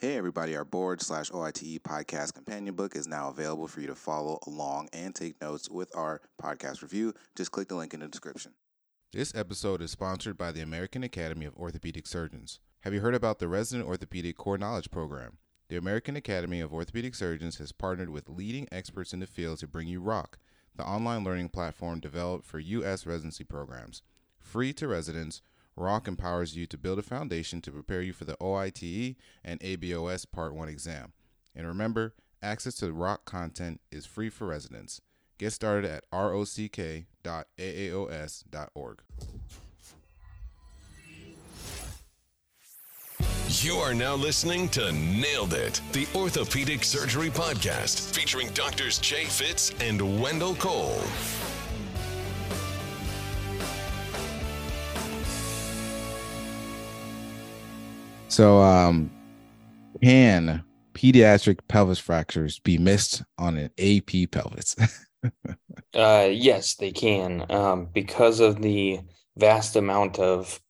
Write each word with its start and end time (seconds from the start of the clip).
Hey 0.00 0.16
everybody, 0.16 0.54
our 0.54 0.64
board 0.64 1.02
slash 1.02 1.32
OITE 1.32 1.82
podcast 1.82 2.32
companion 2.32 2.76
book 2.76 2.94
is 2.94 3.08
now 3.08 3.30
available 3.30 3.66
for 3.66 3.80
you 3.80 3.88
to 3.88 3.96
follow 3.96 4.38
along 4.46 4.88
and 4.92 5.12
take 5.12 5.40
notes 5.40 5.68
with 5.68 5.90
our 5.96 6.20
podcast 6.40 6.82
review. 6.82 7.14
Just 7.34 7.50
click 7.50 7.66
the 7.66 7.74
link 7.74 7.92
in 7.92 7.98
the 7.98 8.06
description. 8.06 8.52
This 9.12 9.34
episode 9.34 9.82
is 9.82 9.90
sponsored 9.90 10.38
by 10.38 10.52
the 10.52 10.60
American 10.60 11.02
Academy 11.02 11.46
of 11.46 11.56
Orthopedic 11.56 12.06
Surgeons. 12.06 12.60
Have 12.82 12.94
you 12.94 13.00
heard 13.00 13.16
about 13.16 13.40
the 13.40 13.48
Resident 13.48 13.88
Orthopedic 13.88 14.36
Core 14.36 14.56
Knowledge 14.56 14.92
Program? 14.92 15.38
The 15.68 15.76
American 15.76 16.14
Academy 16.14 16.60
of 16.60 16.72
Orthopedic 16.72 17.16
Surgeons 17.16 17.56
has 17.56 17.72
partnered 17.72 18.10
with 18.10 18.28
leading 18.28 18.68
experts 18.70 19.12
in 19.12 19.18
the 19.18 19.26
field 19.26 19.58
to 19.58 19.66
bring 19.66 19.88
you 19.88 20.00
ROCK, 20.00 20.38
the 20.76 20.84
online 20.84 21.24
learning 21.24 21.48
platform 21.48 21.98
developed 21.98 22.46
for 22.46 22.60
U.S. 22.60 23.04
residency 23.04 23.42
programs. 23.42 24.02
Free 24.38 24.72
to 24.74 24.86
residents, 24.86 25.42
ROCK 25.78 26.08
empowers 26.08 26.56
you 26.56 26.66
to 26.66 26.76
build 26.76 26.98
a 26.98 27.02
foundation 27.02 27.60
to 27.62 27.70
prepare 27.70 28.02
you 28.02 28.12
for 28.12 28.24
the 28.24 28.36
OITE 28.40 29.16
and 29.44 29.60
ABOS 29.60 30.30
Part 30.30 30.54
1 30.54 30.68
exam. 30.68 31.12
And 31.54 31.66
remember, 31.66 32.14
access 32.42 32.74
to 32.76 32.86
the 32.86 32.92
ROCK 32.92 33.24
content 33.24 33.80
is 33.90 34.04
free 34.06 34.28
for 34.28 34.46
residents. 34.46 35.00
Get 35.38 35.52
started 35.52 35.88
at 35.88 36.04
rock.aaos.org. 36.12 36.58
You 43.50 43.76
are 43.76 43.94
now 43.94 44.14
listening 44.14 44.68
to 44.70 44.92
Nailed 44.92 45.54
It, 45.54 45.80
the 45.92 46.06
Orthopedic 46.14 46.84
Surgery 46.84 47.30
Podcast, 47.30 48.14
featuring 48.14 48.50
doctors 48.50 48.98
Jay 48.98 49.24
Fitz 49.24 49.72
and 49.80 50.20
Wendell 50.20 50.54
Cole. 50.56 51.00
So, 58.38 58.60
um, 58.62 59.10
can 60.00 60.62
pediatric 60.94 61.58
pelvis 61.66 61.98
fractures 61.98 62.60
be 62.60 62.78
missed 62.78 63.24
on 63.36 63.56
an 63.56 63.70
AP 63.80 64.30
pelvis? 64.30 64.76
uh, 65.96 66.28
yes, 66.30 66.76
they 66.76 66.92
can, 66.92 67.44
um, 67.50 67.88
because 67.92 68.38
of 68.38 68.62
the 68.62 69.00
vast 69.36 69.74
amount 69.74 70.20
of 70.20 70.60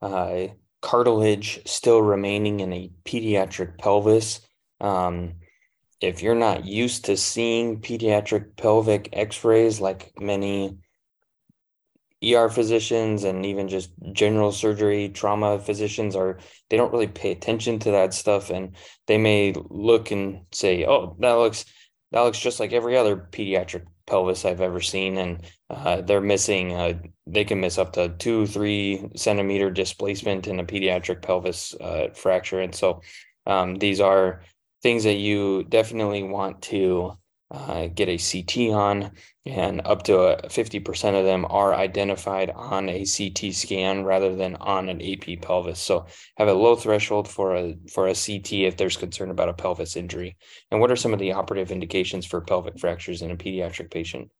uh, 0.00 0.46
cartilage 0.80 1.60
still 1.68 2.00
remaining 2.00 2.60
in 2.60 2.72
a 2.72 2.90
pediatric 3.04 3.76
pelvis. 3.76 4.40
Um, 4.80 5.34
if 6.00 6.22
you're 6.22 6.34
not 6.34 6.64
used 6.64 7.04
to 7.04 7.18
seeing 7.18 7.82
pediatric 7.82 8.56
pelvic 8.56 9.10
x-rays 9.12 9.78
like 9.78 10.10
many 10.18 10.78
ER 12.22 12.48
physicians 12.48 13.24
and 13.24 13.46
even 13.46 13.68
just 13.68 13.90
general 14.12 14.52
surgery 14.52 15.08
trauma 15.08 15.58
physicians 15.58 16.14
are 16.14 16.38
they 16.68 16.76
don't 16.76 16.92
really 16.92 17.06
pay 17.06 17.32
attention 17.32 17.78
to 17.78 17.90
that 17.90 18.12
stuff 18.12 18.50
and 18.50 18.76
they 19.06 19.16
may 19.16 19.54
look 19.70 20.10
and 20.10 20.42
say 20.52 20.84
oh 20.84 21.16
that 21.20 21.32
looks 21.32 21.64
that 22.12 22.20
looks 22.20 22.38
just 22.38 22.60
like 22.60 22.72
every 22.72 22.96
other 22.96 23.16
pediatric 23.16 23.84
pelvis 24.06 24.44
I've 24.44 24.60
ever 24.60 24.80
seen 24.80 25.16
and 25.16 25.44
uh, 25.70 26.02
they're 26.02 26.20
missing 26.20 26.72
uh, 26.72 26.94
they 27.26 27.44
can 27.44 27.60
miss 27.60 27.78
up 27.78 27.92
to 27.94 28.10
two 28.10 28.46
three 28.46 29.08
centimeter 29.16 29.70
displacement 29.70 30.46
in 30.46 30.60
a 30.60 30.64
pediatric 30.64 31.22
pelvis 31.22 31.74
uh, 31.80 32.08
fracture 32.14 32.60
and 32.60 32.74
so 32.74 33.00
um, 33.46 33.76
these 33.76 34.00
are 34.00 34.42
things 34.82 35.04
that 35.04 35.14
you 35.14 35.64
definitely 35.64 36.22
want 36.22 36.62
to 36.62 37.16
uh, 37.50 37.88
get 37.88 38.08
a 38.08 38.16
CT 38.16 38.72
on, 38.72 39.10
and 39.44 39.82
up 39.84 40.04
to 40.04 40.12
50% 40.12 41.18
of 41.18 41.24
them 41.24 41.44
are 41.48 41.74
identified 41.74 42.50
on 42.50 42.88
a 42.88 43.04
CT 43.04 43.52
scan 43.52 44.04
rather 44.04 44.36
than 44.36 44.56
on 44.56 44.88
an 44.88 45.02
AP 45.02 45.40
pelvis. 45.42 45.80
So 45.80 46.06
have 46.36 46.48
a 46.48 46.52
low 46.52 46.76
threshold 46.76 47.28
for 47.28 47.56
a 47.56 47.76
for 47.92 48.06
a 48.06 48.14
CT 48.14 48.52
if 48.52 48.76
there's 48.76 48.96
concern 48.96 49.30
about 49.30 49.48
a 49.48 49.54
pelvis 49.54 49.96
injury. 49.96 50.36
And 50.70 50.80
what 50.80 50.92
are 50.92 50.96
some 50.96 51.12
of 51.12 51.18
the 51.18 51.32
operative 51.32 51.72
indications 51.72 52.24
for 52.24 52.40
pelvic 52.40 52.78
fractures 52.78 53.22
in 53.22 53.30
a 53.30 53.36
pediatric 53.36 53.90
patient? 53.90 54.30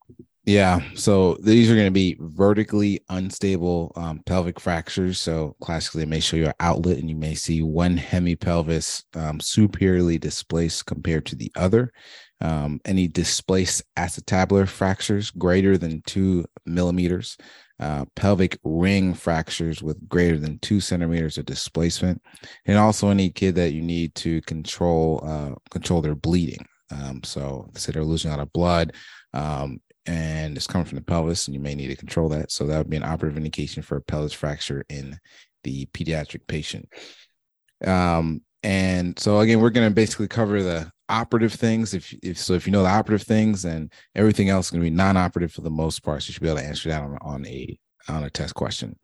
Yeah, 0.47 0.81
so 0.95 1.37
these 1.43 1.71
are 1.71 1.75
going 1.75 1.87
to 1.87 1.91
be 1.93 2.17
vertically 2.19 3.01
unstable 3.11 3.93
um, 3.95 4.23
pelvic 4.25 4.59
fractures. 4.59 5.21
So 5.21 5.55
classically, 5.61 6.03
it 6.03 6.09
may 6.09 6.21
show 6.21 6.37
your 6.37 6.55
outlet, 6.61 6.97
and 6.99 7.11
you 7.11 7.15
may 7.17 7.35
see 7.35 7.63
one 7.63 7.97
hemipelvis 7.97 9.05
um, 9.15 9.39
superiorly 9.39 10.19
displaced 10.19 10.87
compared 10.87 11.27
to 11.27 11.37
the 11.37 11.53
other 11.57 11.93
um, 12.41 12.81
any 12.87 13.07
displaced 13.07 13.83
acetabular 13.99 14.67
fractures 14.67 15.31
greater 15.31 15.77
than 15.77 16.01
two 16.07 16.47
millimeters, 16.65 17.37
uh, 17.79 18.07
pelvic 18.17 18.59
ring 18.65 19.13
fractures 19.13 19.83
with 19.83 20.09
greater 20.09 20.39
than 20.39 20.59
two 20.61 20.81
centimeters 20.81 21.37
of 21.37 21.45
displacement, 21.45 22.21
and 22.65 22.79
also 22.79 23.11
any 23.11 23.29
kid 23.29 23.55
that 23.57 23.75
you 23.75 23.83
need 23.83 24.15
to 24.15 24.41
control 24.43 25.21
uh, 25.23 25.55
control 25.71 26.01
their 26.01 26.15
bleeding. 26.15 26.65
Um, 26.91 27.23
so, 27.23 27.69
say 27.75 27.93
they're 27.93 28.05
losing 28.05 28.31
a 28.33 28.37
lot 28.37 28.43
of 28.43 28.53
blood, 28.53 28.95
um, 29.35 29.81
and 30.07 30.57
it's 30.57 30.67
coming 30.67 30.87
from 30.87 30.97
the 30.97 31.05
pelvis, 31.05 31.47
and 31.47 31.55
you 31.55 31.61
may 31.61 31.75
need 31.75 31.89
to 31.89 31.97
control 31.97 32.29
that. 32.31 32.51
So 32.51 32.65
that 32.67 32.79
would 32.79 32.91
be 32.91 32.97
an 32.97 33.05
operative 33.05 33.37
indication 33.37 33.83
for 33.83 33.97
a 33.97 34.03
pelvis 34.03 34.33
fracture 34.33 34.85
in 34.89 35.19
the 35.65 35.87
pediatric 35.87 36.47
patient. 36.47 36.89
Um, 37.85 38.43
and 38.63 39.19
so 39.19 39.41
again, 39.41 39.61
we're 39.61 39.71
going 39.71 39.89
to 39.89 39.95
basically 39.95 40.29
cover 40.29 40.63
the 40.63 40.91
operative 41.09 41.53
things. 41.53 41.95
If, 41.95 42.15
if 42.23 42.39
so, 42.39 42.55
if 42.55 42.67
you 42.67 42.73
know 42.73 42.83
the 42.83 42.89
operative 42.89 43.27
things, 43.27 43.65
and 43.65 43.93
everything 44.15 44.49
else 44.49 44.67
is 44.67 44.71
going 44.71 44.83
to 44.83 44.91
be 44.91 44.95
non-operative 44.95 45.53
for 45.53 45.63
the 45.63 45.71
most 45.71 46.03
part. 46.03 46.23
So 46.23 46.29
you 46.29 46.33
should 46.35 46.43
be 46.43 46.49
able 46.49 46.61
to 46.61 46.67
answer 46.67 46.89
that 46.91 47.03
on, 47.03 47.19
on 47.21 47.47
a 47.47 47.79
on 48.09 48.25
a 48.25 48.31
test 48.31 48.55
question. 48.55 48.97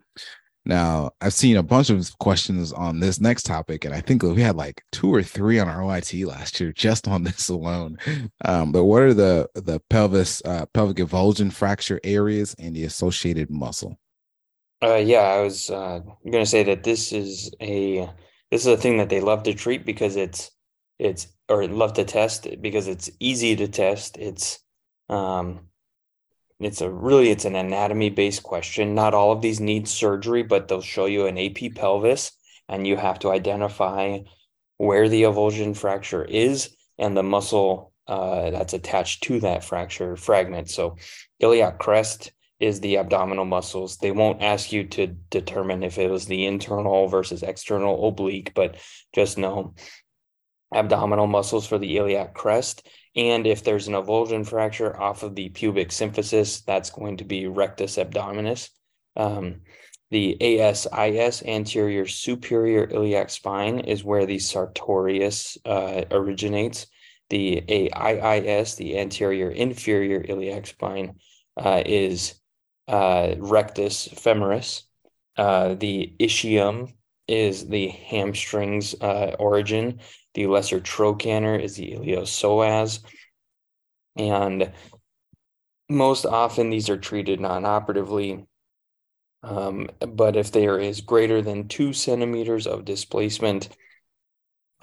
Now, 0.67 1.13
I've 1.21 1.33
seen 1.33 1.57
a 1.57 1.63
bunch 1.63 1.91
of 1.91 2.19
questions 2.19 2.73
on 2.73 2.99
this 2.99 3.21
next 3.21 3.45
topic, 3.45 3.85
and 3.85 3.95
I 3.95 4.01
think 4.01 4.25
we 4.25 4.43
had 4.43 4.57
like 4.57 4.83
two 4.91 5.15
or 5.15 5.23
three 5.23 5.61
on 5.61 5.69
our 5.69 5.81
OIT 5.81 6.27
last 6.27 6.59
year 6.61 6.73
just 6.73 7.07
on 7.07 7.23
this 7.25 7.49
alone. 7.49 7.99
Um, 8.45 8.73
but 8.73 8.85
what 8.85 9.03
are 9.03 9.15
the 9.15 9.49
the 9.55 9.81
pelvis 9.89 10.43
uh, 10.45 10.67
pelvic 10.75 10.97
avulsion 10.97 11.53
fracture 11.53 12.01
areas 12.03 12.57
and 12.59 12.75
the 12.75 12.83
associated 12.83 13.49
muscle? 13.49 13.97
Uh, 14.83 14.97
yeah, 14.97 15.21
I 15.21 15.41
was 15.41 15.71
uh, 15.71 16.01
going 16.25 16.45
to 16.45 16.51
say 16.51 16.65
that 16.65 16.83
this 16.83 17.13
is 17.13 17.51
a 17.61 18.11
this 18.51 18.63
is 18.63 18.67
a 18.67 18.77
thing 18.77 18.99
that 18.99 19.09
they 19.09 19.21
love 19.21 19.45
to 19.45 19.55
treat 19.55 19.87
because 19.87 20.17
it's 20.17 20.51
it's 20.99 21.29
or 21.49 21.67
love 21.69 21.93
to 21.93 22.05
test 22.05 22.49
because 22.61 22.89
it's 22.89 23.09
easy 23.21 23.55
to 23.55 23.69
test. 23.69 24.19
It's 24.19 24.59
um 25.09 25.61
it's 26.59 26.81
a 26.81 26.91
really 26.91 27.31
it's 27.31 27.45
an 27.45 27.57
anatomy 27.57 28.11
based 28.11 28.43
question. 28.43 28.95
Not 28.95 29.15
all 29.15 29.33
of 29.33 29.43
these 29.43 29.61
need 29.61 29.89
surgery, 29.89 30.43
but 30.43 30.69
they'll 30.69 30.81
show 30.81 31.07
you 31.07 31.27
an 31.27 31.39
AP 31.39 31.75
pelvis 31.75 32.33
and 32.69 32.87
you 32.87 32.97
have 32.97 33.19
to 33.21 33.31
identify 33.31 34.21
where 34.79 35.09
the 35.09 35.23
avulsion 35.23 35.77
fracture 35.77 36.25
is 36.25 36.75
and 36.99 37.17
the 37.17 37.23
muscle 37.23 37.93
uh, 38.09 38.51
that's 38.51 38.75
attached 38.75 39.23
to 39.25 39.41
that 39.41 39.65
fracture 39.65 40.17
fragment. 40.17 40.71
So 40.71 40.97
iliac 41.41 41.79
crest 41.79 42.33
is 42.59 42.81
the 42.81 42.97
abdominal 42.97 43.45
muscles. 43.45 43.99
They 43.99 44.13
won't 44.13 44.43
ask 44.43 44.73
you 44.73 44.85
to 44.85 45.09
determine 45.09 45.83
if 45.83 45.99
it 45.99 46.11
was 46.11 46.27
the 46.27 46.47
internal 46.47 47.09
versus 47.09 47.43
external 47.43 48.09
oblique, 48.09 48.55
but 48.55 48.77
just 49.15 49.37
know 49.37 49.75
abdominal 50.75 51.27
muscles 51.27 51.67
for 51.67 51.79
the 51.79 51.97
iliac 51.97 52.35
crest. 52.35 52.87
And 53.15 53.47
if 53.47 53.65
there's 53.65 53.89
an 53.89 53.95
avulsion 53.95 54.47
fracture 54.47 54.99
off 55.01 55.23
of 55.23 55.35
the 55.35 55.49
pubic 55.49 55.89
symphysis, 55.89 56.65
that's 56.65 56.91
going 56.91 57.19
to 57.19 57.25
be 57.25 57.47
rectus 57.47 57.97
abdominis. 57.97 58.69
Um, 59.17 59.63
the 60.11 60.37
ASIS, 60.41 61.43
anterior 61.47 62.07
superior 62.07 62.87
iliac 62.89 63.31
spine, 63.31 63.81
is 63.81 64.05
where 64.05 64.27
the 64.27 64.39
sartorius 64.39 65.59
uh, 65.65 66.05
originates. 66.11 66.87
The 67.29 67.63
AIIS, 67.69 68.77
the 68.77 68.99
anterior 68.99 69.51
inferior 69.51 70.25
iliac 70.29 70.67
spine, 70.69 71.17
uh, 71.57 71.83
is 71.85 72.35
uh, 72.87 73.35
rectus 73.39 74.07
femoris. 74.09 74.83
Uh, 75.37 75.75
the 75.75 76.15
ischium 76.21 76.93
is 77.27 77.67
the 77.67 77.89
hamstrings 77.89 78.95
uh, 79.01 79.35
origin. 79.39 80.01
The 80.37 80.47
lesser 80.47 80.81
trochanter 80.81 81.57
is 81.57 81.77
the 81.77 81.93
iliopsoas. 81.93 83.01
And 84.17 84.71
most 85.89 86.27
often 86.27 86.69
these 86.69 86.91
are 86.91 86.99
treated 86.99 87.41
non-operatively. 87.41 88.45
Um, 89.43 89.89
but 89.99 90.37
if 90.37 90.53
there 90.53 90.79
is 90.79 91.01
greater 91.01 91.41
than 91.41 91.69
two 91.69 91.95
centimeters 91.95 92.67
of 92.67 92.85
displacement, 92.85 93.71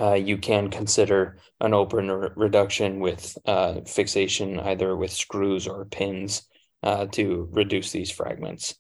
uh, 0.02 0.16
you 0.16 0.40
can 0.40 0.72
consider 0.72 1.38
an 1.60 1.76
open 1.76 2.10
re- 2.10 2.30
reduction 2.36 3.00
with 3.00 3.38
uh, 3.46 3.82
fixation 3.82 4.60
either 4.60 4.96
with 4.96 5.12
screws 5.12 5.68
or 5.68 5.86
pins 5.86 6.48
uh, 6.82 7.06
to 7.12 7.48
reduce 7.52 7.92
these 7.92 8.10
fragments. 8.10 8.74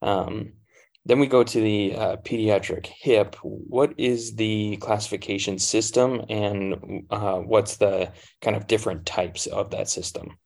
Um, 0.00 0.52
then 1.06 1.18
we 1.18 1.26
go 1.26 1.42
to 1.42 1.60
the 1.60 1.94
uh, 1.96 2.16
pediatric 2.16 2.86
hip. 2.86 3.36
What 3.42 3.94
is 3.96 4.34
the 4.34 4.76
classification 4.78 5.58
system 5.58 6.22
and 6.28 7.04
uh, 7.10 7.38
what's 7.38 7.76
the 7.76 8.12
kind 8.42 8.56
of 8.56 8.66
different 8.66 9.06
types 9.06 9.46
of 9.46 9.70
that 9.70 9.88
system? 9.88 10.36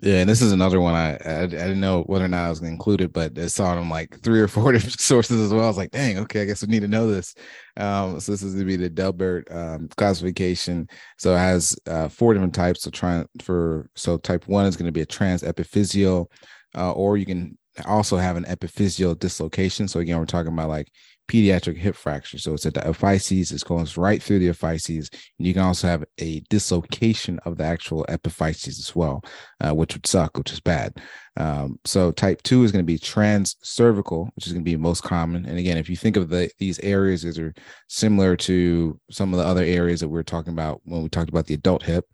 Yeah, 0.00 0.16
and 0.16 0.28
this 0.28 0.42
is 0.42 0.52
another 0.52 0.80
one 0.80 0.94
I, 0.94 1.16
I, 1.24 1.42
I 1.44 1.46
didn't 1.46 1.80
know 1.80 2.02
whether 2.02 2.26
or 2.26 2.28
not 2.28 2.44
I 2.44 2.48
was 2.50 2.60
going 2.60 2.72
to 2.72 2.74
include 2.74 3.00
it, 3.00 3.12
but 3.12 3.38
I 3.38 3.46
saw 3.46 3.72
it 3.72 3.78
on 3.78 3.88
like 3.88 4.20
three 4.20 4.40
or 4.40 4.48
four 4.48 4.70
different 4.72 5.00
sources 5.00 5.40
as 5.40 5.52
well. 5.52 5.64
I 5.64 5.68
was 5.68 5.78
like, 5.78 5.92
dang, 5.92 6.18
okay, 6.18 6.42
I 6.42 6.44
guess 6.44 6.62
we 6.62 6.68
need 6.68 6.82
to 6.82 6.88
know 6.88 7.10
this. 7.10 7.34
Um, 7.76 8.20
so 8.20 8.32
this 8.32 8.42
is 8.42 8.54
going 8.54 8.66
to 8.68 8.76
be 8.76 8.76
the 8.76 8.90
Delbet 8.90 9.54
um, 9.54 9.88
classification. 9.96 10.88
So 11.16 11.34
it 11.34 11.38
has 11.38 11.76
uh, 11.86 12.08
four 12.08 12.34
different 12.34 12.54
types. 12.54 12.82
So 12.82 12.90
trying 12.90 13.26
for 13.40 13.88
so 13.94 14.18
type 14.18 14.46
one 14.46 14.66
is 14.66 14.76
going 14.76 14.86
to 14.86 14.92
be 14.92 15.00
a 15.00 15.06
trans 15.06 15.42
epiphyseal, 15.42 16.26
uh, 16.76 16.92
or 16.92 17.16
you 17.16 17.24
can 17.24 17.56
also 17.86 18.16
have 18.16 18.36
an 18.36 18.44
epiphyseal 18.44 19.18
dislocation. 19.18 19.88
So 19.88 20.00
again, 20.00 20.18
we're 20.18 20.26
talking 20.26 20.52
about 20.52 20.68
like 20.68 20.88
pediatric 21.28 21.76
hip 21.76 21.96
fracture. 21.96 22.38
So 22.38 22.52
it's 22.54 22.66
at 22.66 22.74
the 22.74 22.80
epiphyses, 22.80 23.52
it 23.52 23.64
goes 23.64 23.96
right 23.96 24.22
through 24.22 24.40
the 24.40 24.48
epiphyses. 24.48 25.08
And 25.38 25.46
you 25.46 25.54
can 25.54 25.62
also 25.62 25.88
have 25.88 26.04
a 26.20 26.40
dislocation 26.50 27.38
of 27.40 27.56
the 27.56 27.64
actual 27.64 28.04
epiphyses 28.08 28.78
as 28.78 28.94
well, 28.94 29.24
uh, 29.60 29.74
which 29.74 29.94
would 29.94 30.06
suck, 30.06 30.36
which 30.36 30.52
is 30.52 30.60
bad. 30.60 31.00
Um, 31.36 31.78
so 31.84 32.12
type 32.12 32.42
two 32.42 32.62
is 32.62 32.72
going 32.72 32.84
to 32.84 32.86
be 32.86 32.98
trans 32.98 33.56
cervical, 33.62 34.30
which 34.36 34.46
is 34.46 34.52
going 34.52 34.64
to 34.64 34.70
be 34.70 34.76
most 34.76 35.02
common. 35.02 35.46
And 35.46 35.58
again, 35.58 35.78
if 35.78 35.88
you 35.88 35.96
think 35.96 36.16
of 36.16 36.28
the 36.28 36.50
these 36.58 36.78
areas, 36.80 37.22
these 37.22 37.38
are 37.38 37.54
similar 37.88 38.36
to 38.36 39.00
some 39.10 39.32
of 39.32 39.38
the 39.38 39.46
other 39.46 39.64
areas 39.64 40.00
that 40.00 40.08
we 40.08 40.18
are 40.18 40.24
talking 40.24 40.52
about 40.52 40.80
when 40.84 41.02
we 41.02 41.08
talked 41.08 41.30
about 41.30 41.46
the 41.46 41.54
adult 41.54 41.82
hip. 41.82 42.06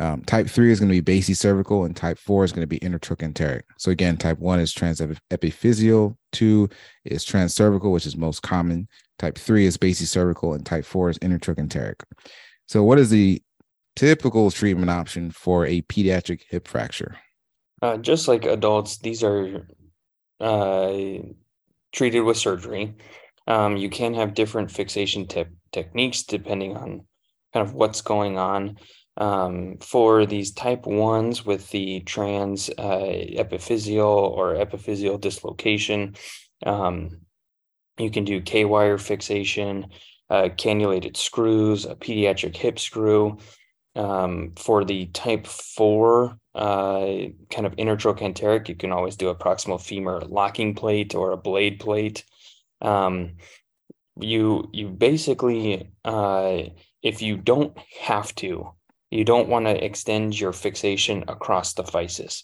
Um, 0.00 0.22
type 0.22 0.48
three 0.48 0.70
is 0.70 0.78
going 0.78 0.92
to 0.92 1.02
be 1.02 1.20
basicervical, 1.20 1.84
and 1.84 1.96
type 1.96 2.18
four 2.18 2.44
is 2.44 2.52
going 2.52 2.62
to 2.62 2.68
be 2.68 2.78
intertrochanteric. 2.78 3.62
So 3.78 3.90
again, 3.90 4.16
type 4.16 4.38
one 4.38 4.60
is 4.60 4.72
transepiphyseal, 4.72 6.16
two 6.32 6.68
is 7.04 7.24
transcervical, 7.24 7.92
which 7.92 8.06
is 8.06 8.16
most 8.16 8.42
common. 8.42 8.86
Type 9.18 9.36
three 9.36 9.66
is 9.66 9.76
basicervical, 9.76 10.54
and 10.54 10.64
type 10.64 10.84
four 10.84 11.10
is 11.10 11.18
intertrochanteric. 11.18 12.00
So, 12.66 12.84
what 12.84 12.98
is 12.98 13.10
the 13.10 13.42
typical 13.96 14.50
treatment 14.52 14.90
option 14.90 15.32
for 15.32 15.66
a 15.66 15.82
pediatric 15.82 16.42
hip 16.48 16.68
fracture? 16.68 17.16
Uh, 17.82 17.96
just 17.96 18.28
like 18.28 18.44
adults, 18.44 18.98
these 18.98 19.24
are 19.24 19.66
uh, 20.38 20.92
treated 21.92 22.20
with 22.20 22.36
surgery. 22.36 22.94
Um, 23.48 23.76
you 23.76 23.90
can 23.90 24.14
have 24.14 24.34
different 24.34 24.70
fixation 24.70 25.26
te- 25.26 25.46
techniques 25.72 26.22
depending 26.22 26.76
on 26.76 27.06
kind 27.52 27.66
of 27.66 27.74
what's 27.74 28.02
going 28.02 28.38
on. 28.38 28.76
Um, 29.18 29.78
for 29.80 30.26
these 30.26 30.52
type 30.52 30.86
ones 30.86 31.44
with 31.44 31.68
the 31.70 32.00
trans 32.00 32.70
uh, 32.70 33.00
epiphyseal 33.42 34.06
or 34.06 34.54
epiphyseal 34.54 35.20
dislocation, 35.20 36.14
um, 36.64 37.18
you 37.98 38.10
can 38.10 38.24
do 38.24 38.40
K 38.40 38.64
wire 38.64 38.96
fixation, 38.96 39.88
uh, 40.30 40.50
cannulated 40.56 41.16
screws, 41.16 41.84
a 41.84 41.96
pediatric 41.96 42.56
hip 42.56 42.78
screw. 42.78 43.38
Um, 43.96 44.52
for 44.56 44.84
the 44.84 45.06
type 45.06 45.48
four 45.48 46.38
uh, 46.54 47.06
kind 47.50 47.66
of 47.66 47.74
intertrochanteric, 47.74 48.68
you 48.68 48.76
can 48.76 48.92
always 48.92 49.16
do 49.16 49.30
a 49.30 49.34
proximal 49.34 49.82
femur 49.82 50.20
locking 50.20 50.76
plate 50.76 51.16
or 51.16 51.32
a 51.32 51.36
blade 51.36 51.80
plate. 51.80 52.24
Um, 52.80 53.38
you 54.20 54.68
you 54.72 54.88
basically, 54.88 55.90
uh, 56.04 56.58
if 57.02 57.22
you 57.22 57.36
don't 57.36 57.76
have 58.00 58.32
to, 58.36 58.74
you 59.10 59.24
don't 59.24 59.48
want 59.48 59.66
to 59.66 59.84
extend 59.84 60.38
your 60.38 60.52
fixation 60.52 61.24
across 61.28 61.74
the 61.74 61.84
physis. 61.84 62.42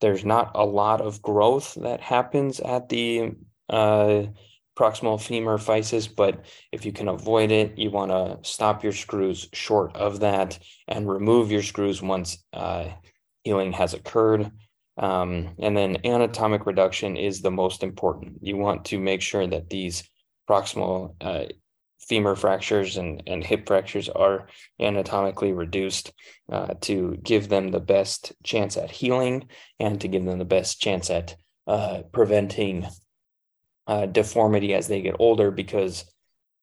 There's 0.00 0.24
not 0.24 0.52
a 0.54 0.64
lot 0.64 1.00
of 1.00 1.22
growth 1.22 1.74
that 1.80 2.00
happens 2.00 2.60
at 2.60 2.88
the 2.88 3.32
uh, 3.68 4.24
proximal 4.76 5.20
femur 5.20 5.58
physis, 5.58 6.08
but 6.14 6.44
if 6.72 6.84
you 6.84 6.92
can 6.92 7.08
avoid 7.08 7.50
it, 7.50 7.78
you 7.78 7.90
want 7.90 8.10
to 8.10 8.48
stop 8.48 8.82
your 8.82 8.92
screws 8.92 9.48
short 9.52 9.96
of 9.96 10.20
that 10.20 10.58
and 10.88 11.08
remove 11.08 11.50
your 11.50 11.62
screws 11.62 12.02
once 12.02 12.38
uh, 12.52 12.88
healing 13.44 13.72
has 13.72 13.94
occurred. 13.94 14.50
Um, 14.98 15.54
and 15.58 15.76
then 15.76 15.98
anatomic 16.04 16.66
reduction 16.66 17.16
is 17.16 17.40
the 17.40 17.50
most 17.50 17.82
important. 17.82 18.38
You 18.42 18.56
want 18.56 18.86
to 18.86 18.98
make 18.98 19.22
sure 19.22 19.46
that 19.46 19.70
these 19.70 20.08
proximal 20.48 21.14
uh, 21.20 21.46
femur 22.08 22.34
fractures 22.34 22.96
and, 22.96 23.22
and 23.26 23.44
hip 23.44 23.66
fractures 23.66 24.08
are 24.08 24.48
anatomically 24.80 25.52
reduced 25.52 26.12
uh, 26.50 26.74
to 26.80 27.16
give 27.22 27.48
them 27.48 27.70
the 27.70 27.80
best 27.80 28.32
chance 28.42 28.76
at 28.76 28.90
healing 28.90 29.48
and 29.78 30.00
to 30.00 30.08
give 30.08 30.24
them 30.24 30.38
the 30.38 30.44
best 30.44 30.80
chance 30.80 31.10
at 31.10 31.36
uh, 31.66 32.02
preventing 32.12 32.86
uh, 33.86 34.06
deformity 34.06 34.74
as 34.74 34.88
they 34.88 35.00
get 35.00 35.16
older 35.18 35.50
because 35.50 36.04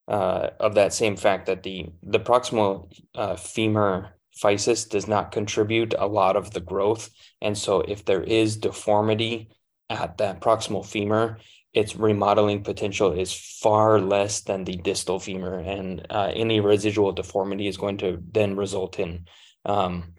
uh, 0.08 0.50
of 0.58 0.74
that 0.74 0.92
same 0.92 1.16
fact 1.16 1.46
that 1.46 1.62
the, 1.62 1.86
the 2.02 2.20
proximal 2.20 2.92
uh, 3.14 3.36
femur 3.36 4.14
physis 4.36 4.88
does 4.88 5.06
not 5.06 5.32
contribute 5.32 5.94
a 5.98 6.06
lot 6.06 6.36
of 6.36 6.52
the 6.52 6.60
growth. 6.60 7.10
And 7.40 7.56
so 7.56 7.80
if 7.80 8.04
there 8.04 8.22
is 8.22 8.56
deformity 8.56 9.50
at 9.90 10.18
that 10.18 10.40
proximal 10.40 10.86
femur, 10.86 11.38
its 11.72 11.96
remodeling 11.96 12.64
potential 12.64 13.12
is 13.12 13.32
far 13.32 14.00
less 14.00 14.40
than 14.40 14.64
the 14.64 14.76
distal 14.76 15.18
femur, 15.18 15.58
and 15.58 16.06
uh, 16.10 16.32
any 16.34 16.60
residual 16.60 17.12
deformity 17.12 17.66
is 17.66 17.76
going 17.76 17.98
to 17.98 18.22
then 18.32 18.56
result 18.56 18.98
in 18.98 19.26
um, 19.64 20.14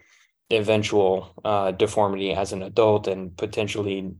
eventual 0.51 1.33
uh, 1.43 1.71
deformity 1.71 2.33
as 2.33 2.53
an 2.53 2.63
adult 2.63 3.07
and 3.07 3.35
potentially 3.37 4.15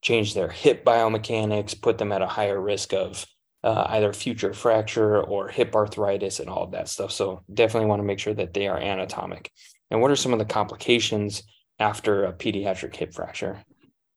change 0.00 0.34
their 0.34 0.48
hip 0.48 0.84
biomechanics, 0.84 1.80
put 1.80 1.98
them 1.98 2.12
at 2.12 2.22
a 2.22 2.26
higher 2.26 2.60
risk 2.60 2.92
of 2.92 3.26
uh, 3.62 3.86
either 3.90 4.12
future 4.12 4.52
fracture 4.52 5.22
or 5.22 5.48
hip 5.48 5.74
arthritis 5.76 6.40
and 6.40 6.48
all 6.48 6.64
of 6.64 6.72
that 6.72 6.88
stuff. 6.88 7.12
So 7.12 7.42
definitely 7.52 7.88
want 7.88 8.00
to 8.00 8.06
make 8.06 8.18
sure 8.18 8.34
that 8.34 8.54
they 8.54 8.66
are 8.66 8.78
anatomic. 8.78 9.50
And 9.90 10.00
what 10.00 10.10
are 10.10 10.16
some 10.16 10.32
of 10.32 10.40
the 10.40 10.44
complications 10.44 11.44
after 11.78 12.24
a 12.24 12.32
pediatric 12.32 12.96
hip 12.96 13.14
fracture? 13.14 13.62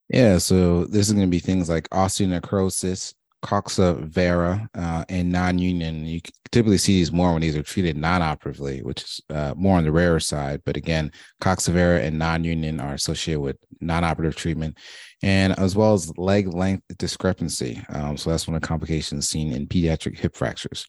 Yeah, 0.09 0.37
so 0.37 0.85
this 0.85 1.07
is 1.07 1.13
going 1.13 1.25
to 1.25 1.31
be 1.31 1.39
things 1.39 1.67
like 1.67 1.89
osteonecrosis, 1.89 3.13
coxa 3.43 4.67
uh, 4.75 5.05
and 5.09 5.31
non-union. 5.31 6.05
You 6.05 6.21
typically 6.51 6.77
see 6.77 6.93
these 6.93 7.11
more 7.11 7.33
when 7.33 7.41
these 7.41 7.55
are 7.55 7.63
treated 7.63 7.97
non-operatively, 7.97 8.81
which 8.83 9.03
is 9.03 9.21
uh, 9.29 9.53
more 9.55 9.77
on 9.77 9.83
the 9.83 9.91
rarer 9.91 10.19
side. 10.19 10.61
But 10.65 10.77
again, 10.77 11.11
coxa 11.41 12.05
and 12.05 12.19
non-union 12.19 12.79
are 12.79 12.93
associated 12.93 13.41
with 13.41 13.57
non-operative 13.81 14.35
treatment, 14.35 14.77
and 15.23 15.57
as 15.59 15.75
well 15.75 15.93
as 15.93 16.15
leg 16.17 16.53
length 16.53 16.83
discrepancy. 16.97 17.83
Um, 17.89 18.15
so 18.17 18.29
that's 18.29 18.47
one 18.47 18.55
of 18.55 18.61
the 18.61 18.67
complications 18.67 19.29
seen 19.29 19.53
in 19.53 19.67
pediatric 19.67 20.19
hip 20.19 20.35
fractures. 20.35 20.85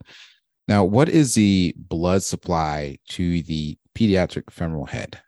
Now, 0.68 0.84
what 0.84 1.08
is 1.08 1.34
the 1.34 1.74
blood 1.76 2.22
supply 2.22 2.98
to 3.10 3.42
the 3.42 3.78
pediatric 3.94 4.50
femoral 4.50 4.86
head? 4.86 5.20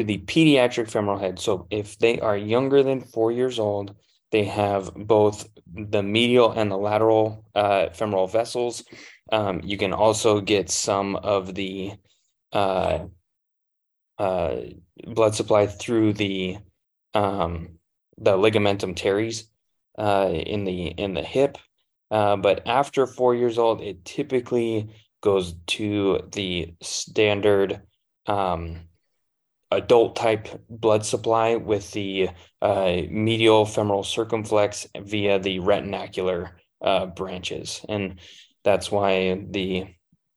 To 0.00 0.04
the 0.04 0.18
pediatric 0.18 0.90
femoral 0.90 1.18
head. 1.18 1.38
So 1.38 1.66
if 1.70 1.98
they 1.98 2.20
are 2.20 2.36
younger 2.36 2.82
than 2.82 3.02
four 3.02 3.30
years 3.30 3.58
old, 3.58 3.94
they 4.32 4.44
have 4.44 4.94
both 4.94 5.46
the 5.74 6.02
medial 6.02 6.52
and 6.52 6.70
the 6.70 6.78
lateral 6.78 7.44
uh, 7.54 7.90
femoral 7.90 8.26
vessels. 8.26 8.82
Um, 9.30 9.60
you 9.62 9.76
can 9.76 9.92
also 9.92 10.40
get 10.40 10.70
some 10.70 11.16
of 11.16 11.54
the 11.54 11.92
uh, 12.52 13.00
uh, 14.16 14.56
blood 15.06 15.34
supply 15.34 15.66
through 15.66 16.14
the 16.14 16.56
um, 17.12 17.78
the 18.16 18.38
ligamentum 18.38 18.96
teres 18.96 19.50
uh, 19.98 20.30
in 20.32 20.64
the 20.64 20.86
in 20.86 21.12
the 21.12 21.22
hip. 21.22 21.58
Uh, 22.10 22.36
but 22.36 22.66
after 22.66 23.06
four 23.06 23.34
years 23.34 23.58
old, 23.58 23.82
it 23.82 24.04
typically 24.06 24.88
goes 25.20 25.54
to 25.66 26.20
the 26.32 26.74
standard 26.80 27.82
um, 28.26 28.88
adult 29.70 30.16
type 30.16 30.48
blood 30.68 31.04
supply 31.04 31.56
with 31.56 31.90
the 31.92 32.28
uh, 32.60 33.02
medial 33.08 33.64
femoral 33.64 34.02
circumflex 34.02 34.86
via 35.02 35.38
the 35.38 35.60
retinacular 35.60 36.50
uh, 36.82 37.06
branches. 37.06 37.84
And 37.88 38.20
that's 38.64 38.90
why 38.90 39.44
the 39.50 39.86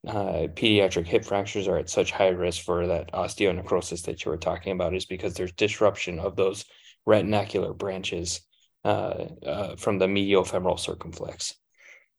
uh, 0.08 0.48
pediatric 0.54 1.08
hip 1.08 1.26
fractures 1.26 1.68
are 1.68 1.78
at 1.78 1.90
such 1.90 2.12
high 2.12 2.30
risk 2.30 2.64
for 2.64 2.88
that 2.88 3.12
osteonecrosis 3.14 4.04
that 4.04 4.24
you 4.24 4.32
were 4.32 4.38
talking 4.38 4.74
about, 4.74 4.94
is 4.94 5.06
because 5.06 5.34
there's 5.34 5.54
disruption 5.54 6.20
of 6.20 6.36
those 6.36 6.66
retinacular 7.08 7.78
branches 7.78 8.42
uh, 8.86 9.26
uh, 9.46 9.76
from 9.78 9.98
the 9.98 10.08
medial 10.08 10.44
femoral 10.44 10.78
circumflex. 10.78 11.56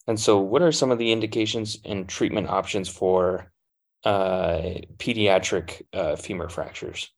And 0.06 0.18
so, 0.18 0.38
what 0.38 0.62
are 0.62 0.72
some 0.72 0.90
of 0.90 0.98
the 0.98 1.12
indications 1.12 1.78
and 1.84 2.08
treatment 2.08 2.48
options 2.48 2.88
for 2.88 3.52
uh, 4.04 4.60
pediatric 4.98 5.82
uh, 5.92 6.16
femur 6.16 6.48
fractures. 6.48 7.10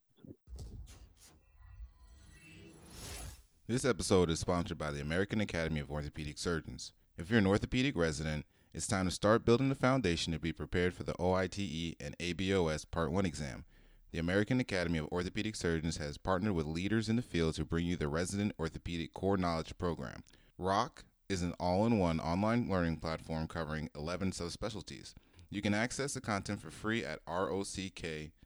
This 3.69 3.85
episode 3.85 4.31
is 4.31 4.39
sponsored 4.39 4.79
by 4.79 4.93
the 4.93 5.01
American 5.01 5.41
Academy 5.41 5.81
of 5.81 5.91
Orthopedic 5.91 6.39
Surgeons. 6.39 6.93
If 7.19 7.31
you're 7.31 7.41
an 7.41 7.47
orthopedic 7.47 7.97
resident, 7.97 8.47
it's 8.73 8.87
time 8.87 9.07
to 9.07 9.11
start 9.11 9.45
building 9.45 9.71
the 9.71 9.75
foundation 9.75 10.33
to 10.33 10.39
be 10.39 10.53
prepared 10.53 10.95
for 10.95 11.03
the 11.03 11.15
OITE 11.19 11.97
and 11.99 12.17
ABOS 12.19 12.89
Part 12.89 13.11
1 13.11 13.27
exam. 13.27 13.65
The 14.13 14.21
American 14.21 14.61
Academy 14.61 14.99
of 14.99 15.09
Orthopedic 15.09 15.57
Surgeons 15.57 15.97
has 15.97 16.17
partnered 16.17 16.55
with 16.55 16.67
leaders 16.67 17.09
in 17.09 17.17
the 17.17 17.23
field 17.23 17.55
to 17.57 17.65
bring 17.65 17.87
you 17.87 17.97
the 17.97 18.07
Resident 18.07 18.55
Orthopedic 18.59 19.13
Core 19.13 19.37
Knowledge 19.37 19.77
Program. 19.79 20.23
ROCK 20.59 21.05
is 21.29 21.43
an 21.43 21.55
all 21.59 21.87
in 21.87 21.99
one 21.99 22.21
online 22.21 22.71
learning 22.71 22.99
platform 22.99 23.49
covering 23.49 23.91
11 23.97 24.31
subspecialties. 24.31 25.15
You 25.51 25.63
can 25.63 25.75
access 25.75 26.15
the 26.15 26.21
content 26.21 26.61
for 26.61 26.71
free 26.71 27.05
at 27.05 27.21
rock.aaos.com 27.27 28.37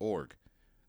org. 0.00 0.34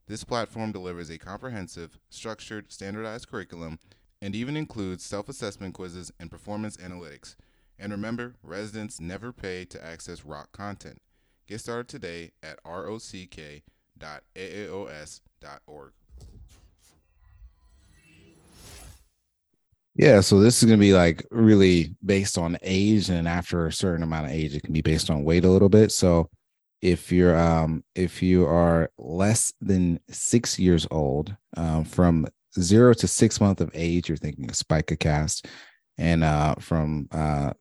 This 0.08 0.24
platform 0.24 0.72
delivers 0.72 1.10
a 1.10 1.18
comprehensive, 1.18 1.98
structured, 2.10 2.72
standardized 2.72 3.28
curriculum 3.28 3.78
and 4.20 4.34
even 4.34 4.56
includes 4.56 5.04
self 5.04 5.28
assessment 5.28 5.74
quizzes 5.74 6.10
and 6.18 6.30
performance 6.30 6.76
analytics. 6.78 7.36
And 7.78 7.92
remember, 7.92 8.34
residents 8.42 9.00
never 9.00 9.32
pay 9.32 9.64
to 9.66 9.84
access 9.84 10.24
rock 10.24 10.50
content. 10.52 11.00
Get 11.46 11.60
started 11.60 11.88
today 11.88 12.32
at 12.42 12.58
rock.aaos.org. 12.64 13.12
Yeah, 19.94 20.20
so 20.20 20.40
this 20.40 20.62
is 20.62 20.68
going 20.68 20.78
to 20.78 20.80
be 20.84 20.94
like 20.94 21.26
really 21.30 21.94
based 22.04 22.38
on 22.38 22.56
age, 22.62 23.10
and 23.10 23.28
after 23.28 23.66
a 23.66 23.72
certain 23.72 24.02
amount 24.02 24.26
of 24.26 24.32
age, 24.32 24.54
it 24.56 24.62
can 24.62 24.72
be 24.72 24.80
based 24.80 25.10
on 25.10 25.24
weight 25.24 25.44
a 25.44 25.50
little 25.50 25.68
bit. 25.68 25.92
So 25.92 26.30
if 26.82 27.12
you're 27.12 27.38
um 27.38 27.82
if 27.94 28.22
you 28.22 28.44
are 28.46 28.90
less 28.98 29.52
than 29.60 30.00
six 30.10 30.58
years 30.58 30.86
old 30.90 31.34
um, 31.56 31.84
from 31.84 32.26
zero 32.58 32.92
to 32.92 33.08
six 33.08 33.40
months 33.40 33.62
of 33.62 33.70
age 33.72 34.08
you're 34.08 34.18
thinking 34.18 34.50
a 34.50 34.54
spica 34.54 34.96
cast 34.96 35.46
and 35.96 36.22
uh 36.24 36.54
from 36.56 37.08
uh 37.12 37.52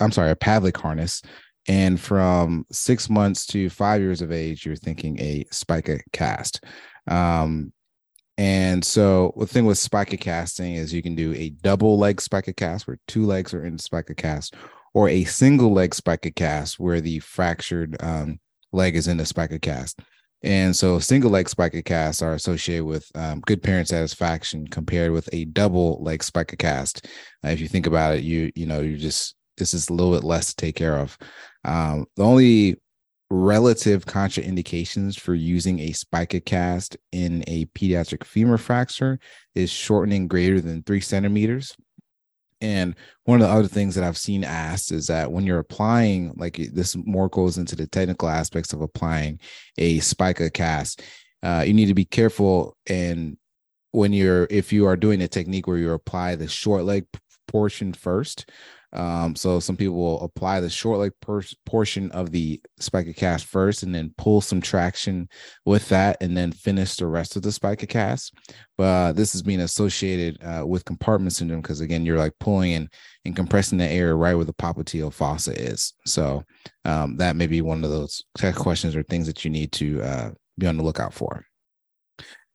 i'm 0.00 0.12
sorry 0.12 0.30
a 0.30 0.36
pavlik 0.36 0.76
harness 0.76 1.22
and 1.66 1.98
from 2.00 2.64
six 2.70 3.10
months 3.10 3.46
to 3.46 3.68
five 3.70 4.00
years 4.00 4.22
of 4.22 4.30
age 4.30 4.64
you're 4.64 4.76
thinking 4.76 5.18
a 5.20 5.44
spica 5.50 5.98
cast 6.12 6.62
um 7.08 7.72
and 8.38 8.84
so 8.84 9.34
the 9.36 9.46
thing 9.46 9.66
with 9.66 9.76
spica 9.76 10.16
casting 10.16 10.74
is 10.74 10.94
you 10.94 11.02
can 11.02 11.14
do 11.14 11.34
a 11.34 11.50
double 11.50 11.98
leg 11.98 12.20
spica 12.20 12.54
cast 12.54 12.86
where 12.86 12.98
two 13.06 13.26
legs 13.26 13.52
are 13.52 13.64
in 13.64 13.76
the 13.76 13.82
spica 13.82 14.14
cast 14.14 14.54
or 14.94 15.08
a 15.08 15.24
single 15.24 15.72
leg 15.72 15.94
spica 15.94 16.30
cast 16.30 16.78
where 16.78 17.00
the 17.00 17.18
fractured 17.18 17.96
um, 18.00 18.38
leg 18.72 18.96
is 18.96 19.08
in 19.08 19.16
the 19.16 19.26
spica 19.26 19.58
cast. 19.58 20.00
And 20.42 20.74
so 20.74 20.98
single 21.00 21.30
leg 21.30 21.48
spica 21.48 21.82
casts 21.82 22.22
are 22.22 22.34
associated 22.34 22.84
with 22.84 23.10
um, 23.16 23.40
good 23.40 23.62
parent 23.62 23.88
satisfaction 23.88 24.68
compared 24.68 25.10
with 25.10 25.28
a 25.32 25.46
double 25.46 26.02
leg 26.02 26.22
spica 26.22 26.56
cast. 26.56 27.06
Uh, 27.44 27.48
if 27.48 27.60
you 27.60 27.66
think 27.66 27.86
about 27.86 28.16
it, 28.16 28.22
you 28.22 28.52
you 28.54 28.66
know 28.66 28.80
you 28.80 28.96
just 28.96 29.34
this 29.56 29.74
is 29.74 29.88
a 29.88 29.92
little 29.92 30.14
bit 30.14 30.22
less 30.22 30.46
to 30.46 30.56
take 30.56 30.76
care 30.76 30.96
of. 30.96 31.18
Um, 31.64 32.06
the 32.16 32.22
only 32.22 32.76
relative 33.30 34.06
contraindications 34.06 35.18
for 35.18 35.34
using 35.34 35.80
a 35.80 35.92
spica 35.92 36.40
cast 36.40 36.96
in 37.12 37.44
a 37.46 37.66
pediatric 37.66 38.24
femur 38.24 38.56
fracture 38.56 39.18
is 39.54 39.70
shortening 39.70 40.26
greater 40.26 40.60
than 40.60 40.82
three 40.82 41.00
centimeters 41.00 41.76
and 42.60 42.96
one 43.24 43.40
of 43.40 43.46
the 43.46 43.54
other 43.54 43.68
things 43.68 43.94
that 43.94 44.04
I've 44.04 44.18
seen 44.18 44.42
asked 44.42 44.90
is 44.90 45.06
that 45.06 45.30
when 45.30 45.44
you're 45.46 45.60
applying, 45.60 46.32
like 46.36 46.56
this 46.56 46.96
more 46.96 47.28
goes 47.28 47.56
into 47.56 47.76
the 47.76 47.86
technical 47.86 48.28
aspects 48.28 48.72
of 48.72 48.80
applying 48.80 49.40
a 49.76 50.00
spica 50.00 50.50
cast, 50.50 51.02
uh, 51.42 51.62
you 51.66 51.72
need 51.72 51.86
to 51.86 51.94
be 51.94 52.04
careful. 52.04 52.76
And 52.88 53.36
when 53.92 54.12
you're, 54.12 54.46
if 54.50 54.72
you 54.72 54.86
are 54.86 54.96
doing 54.96 55.22
a 55.22 55.28
technique 55.28 55.66
where 55.66 55.78
you 55.78 55.92
apply 55.92 56.34
the 56.34 56.48
short 56.48 56.84
leg 56.84 57.06
portion 57.46 57.92
first, 57.92 58.50
um, 58.92 59.36
so 59.36 59.60
some 59.60 59.76
people 59.76 59.96
will 59.96 60.20
apply 60.22 60.60
the 60.60 60.70
short 60.70 60.98
leg 60.98 61.12
per- 61.20 61.42
portion 61.66 62.10
of 62.12 62.30
the 62.30 62.60
spica 62.78 63.12
cast 63.12 63.44
first 63.44 63.82
and 63.82 63.94
then 63.94 64.14
pull 64.16 64.40
some 64.40 64.60
traction 64.60 65.28
with 65.66 65.88
that 65.90 66.16
and 66.20 66.36
then 66.36 66.52
finish 66.52 66.96
the 66.96 67.06
rest 67.06 67.36
of 67.36 67.42
the 67.42 67.52
spica 67.52 67.86
cast. 67.86 68.32
But 68.78 68.84
uh, 68.84 69.12
this 69.12 69.34
is 69.34 69.42
being 69.42 69.60
associated 69.60 70.42
uh, 70.42 70.66
with 70.66 70.86
compartment 70.86 71.34
syndrome 71.34 71.60
because 71.60 71.80
again, 71.80 72.06
you're 72.06 72.18
like 72.18 72.32
pulling 72.40 72.72
and, 72.74 72.88
and 73.24 73.36
compressing 73.36 73.78
the 73.78 73.86
air 73.86 74.16
right 74.16 74.34
where 74.34 74.46
the 74.46 74.54
popliteal 74.54 75.12
fossa 75.12 75.52
is. 75.52 75.92
So 76.06 76.44
um, 76.84 77.16
that 77.18 77.36
may 77.36 77.46
be 77.46 77.60
one 77.60 77.84
of 77.84 77.90
those 77.90 78.22
tech 78.38 78.54
questions 78.54 78.96
or 78.96 79.02
things 79.02 79.26
that 79.26 79.44
you 79.44 79.50
need 79.50 79.72
to 79.72 80.02
uh, 80.02 80.30
be 80.56 80.66
on 80.66 80.78
the 80.78 80.82
lookout 80.82 81.12
for. 81.12 81.44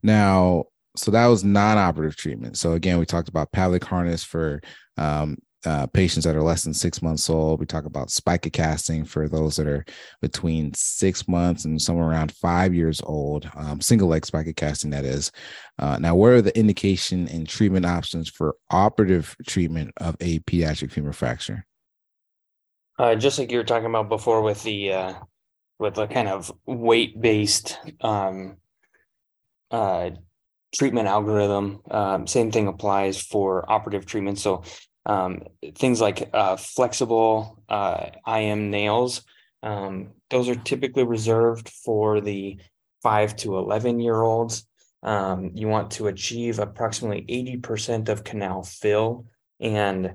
Now, 0.01 0.65
so 0.95 1.11
that 1.11 1.27
was 1.27 1.43
non-operative 1.43 2.15
treatment. 2.15 2.57
So 2.57 2.73
again, 2.73 2.99
we 2.99 3.05
talked 3.05 3.29
about 3.29 3.51
Pavlik 3.51 3.83
harness 3.83 4.23
for 4.23 4.61
um, 4.97 5.37
uh, 5.65 5.87
patients 5.87 6.25
that 6.25 6.35
are 6.35 6.43
less 6.43 6.63
than 6.63 6.73
six 6.73 7.01
months 7.01 7.29
old. 7.29 7.59
We 7.59 7.65
talk 7.65 7.85
about 7.85 8.11
spica 8.11 8.49
casting 8.49 9.05
for 9.05 9.27
those 9.27 9.55
that 9.55 9.67
are 9.67 9.85
between 10.21 10.73
six 10.73 11.27
months 11.27 11.65
and 11.65 11.81
somewhere 11.81 12.09
around 12.09 12.33
five 12.33 12.73
years 12.73 13.01
old, 13.05 13.49
um, 13.55 13.81
single 13.81 14.07
leg 14.07 14.25
spica 14.25 14.53
casting, 14.53 14.91
that 14.91 15.05
is. 15.05 15.31
Uh, 15.79 15.97
now, 15.97 16.15
what 16.15 16.31
are 16.31 16.41
the 16.41 16.57
indication 16.57 17.27
and 17.29 17.47
treatment 17.47 17.85
options 17.85 18.29
for 18.29 18.55
operative 18.69 19.35
treatment 19.47 19.91
of 19.97 20.15
a 20.19 20.39
pediatric 20.39 20.91
femur 20.91 21.13
fracture? 21.13 21.65
Uh, 22.99 23.15
just 23.15 23.39
like 23.39 23.51
you 23.51 23.57
were 23.57 23.63
talking 23.63 23.87
about 23.87 24.09
before 24.09 24.41
with 24.41 24.61
the 24.63 24.93
uh, 24.93 25.13
with 25.79 25.95
the 25.95 26.07
kind 26.07 26.27
of 26.27 26.51
weight 26.65 27.19
based 27.19 27.79
um, 28.01 28.57
uh, 29.71 30.11
treatment 30.75 31.07
algorithm, 31.07 31.81
um, 31.89 32.27
same 32.27 32.51
thing 32.51 32.67
applies 32.67 33.19
for 33.19 33.69
operative 33.71 34.05
treatment. 34.05 34.37
So 34.37 34.63
um, 35.05 35.43
things 35.75 35.99
like 35.99 36.29
uh, 36.33 36.55
flexible 36.55 37.63
uh, 37.69 38.07
IM 38.27 38.69
nails. 38.69 39.23
Um, 39.61 40.09
those 40.29 40.49
are 40.49 40.55
typically 40.55 41.03
reserved 41.03 41.69
for 41.69 42.21
the 42.21 42.59
five 43.01 43.35
to 43.37 43.57
11 43.57 43.99
year 43.99 44.21
olds. 44.21 44.65
Um, 45.03 45.51
you 45.53 45.67
want 45.67 45.91
to 45.91 46.07
achieve 46.07 46.59
approximately 46.59 47.25
80% 47.61 48.07
of 48.07 48.23
canal 48.23 48.63
fill, 48.63 49.25
and 49.59 50.13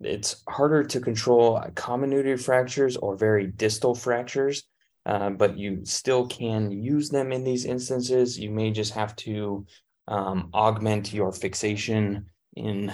it's 0.00 0.42
harder 0.48 0.84
to 0.84 1.00
control 1.00 1.60
comminuted 1.74 2.42
fractures 2.42 2.96
or 2.96 3.16
very 3.16 3.48
distal 3.48 3.94
fractures, 3.94 4.62
uh, 5.04 5.30
but 5.30 5.58
you 5.58 5.80
still 5.84 6.26
can 6.28 6.70
use 6.70 7.10
them 7.10 7.32
in 7.32 7.42
these 7.42 7.64
instances. 7.64 8.38
You 8.38 8.50
may 8.50 8.70
just 8.70 8.94
have 8.94 9.16
to 9.16 9.66
um, 10.06 10.50
augment 10.54 11.12
your 11.12 11.32
fixation 11.32 12.26
in 12.56 12.92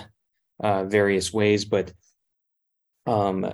uh, 0.60 0.84
various 0.84 1.32
ways, 1.32 1.64
but 1.64 1.92
um, 3.06 3.52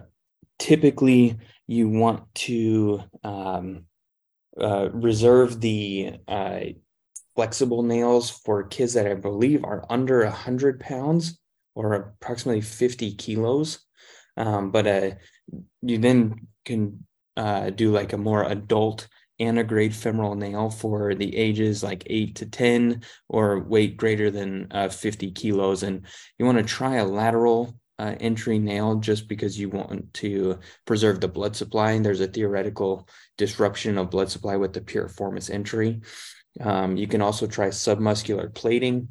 typically 0.59 1.37
you 1.66 1.88
want 1.88 2.32
to 2.35 3.02
um, 3.25 3.85
uh, 4.61 4.88
reserve 4.92 5.61
the 5.61 6.14
uh, 6.28 6.61
flexible 7.35 7.82
nails 7.82 8.30
for 8.30 8.64
kids 8.64 8.94
that 8.94 9.06
I 9.06 9.14
believe 9.14 9.64
are 9.64 9.85
under 9.88 10.25
100 10.25 10.80
pounds 10.80 11.38
or 11.75 11.94
approximately 11.94 12.61
50 12.61 13.14
kilos. 13.14 13.78
Um, 14.37 14.71
but 14.71 14.87
uh, 14.87 15.11
you 15.82 15.99
then 15.99 16.49
can 16.64 17.04
uh, 17.37 17.71
do 17.71 17.90
like 17.90 18.12
a 18.12 18.18
more 18.18 18.44
adult 18.44 19.09
antegrade 19.39 19.95
femoral 19.95 20.35
nail 20.35 20.71
for 20.71 21.15
the 21.15 21.37
ages 21.37 21.83
like 21.83 22.05
8 22.07 22.37
to 22.37 22.47
10 22.47 23.03
or 23.29 23.61
weight 23.61 23.97
greater 23.97 24.31
than 24.31 24.69
uh, 24.71 24.89
50 24.89 25.33
kilos. 25.33 25.83
And 25.83 26.07
you 26.39 26.47
want 26.47 26.59
to 26.59 26.65
try 26.65 26.97
a 26.97 27.05
lateral 27.05 27.75
uh, 27.99 28.15
entry 28.21 28.59
nail 28.59 28.97
just 28.97 29.29
because 29.29 29.59
you 29.59 29.69
want 29.69 30.12
to 30.15 30.59
preserve 30.87 31.21
the 31.21 31.29
blood 31.29 31.55
supply. 31.57 31.93
And 31.93 32.05
there's 32.05 32.21
a 32.21 32.27
theoretical 32.27 33.09
disruption 33.39 33.99
of 33.99 34.11
blood 34.11 34.31
supply 34.31 34.57
with 34.57 34.73
the 34.73 34.81
piriformis 34.81 35.51
entry. 35.51 36.01
Um, 36.61 36.97
you 36.97 37.07
can 37.07 37.23
also 37.23 37.47
try 37.47 37.69
submuscular 37.69 38.53
plating 38.53 39.09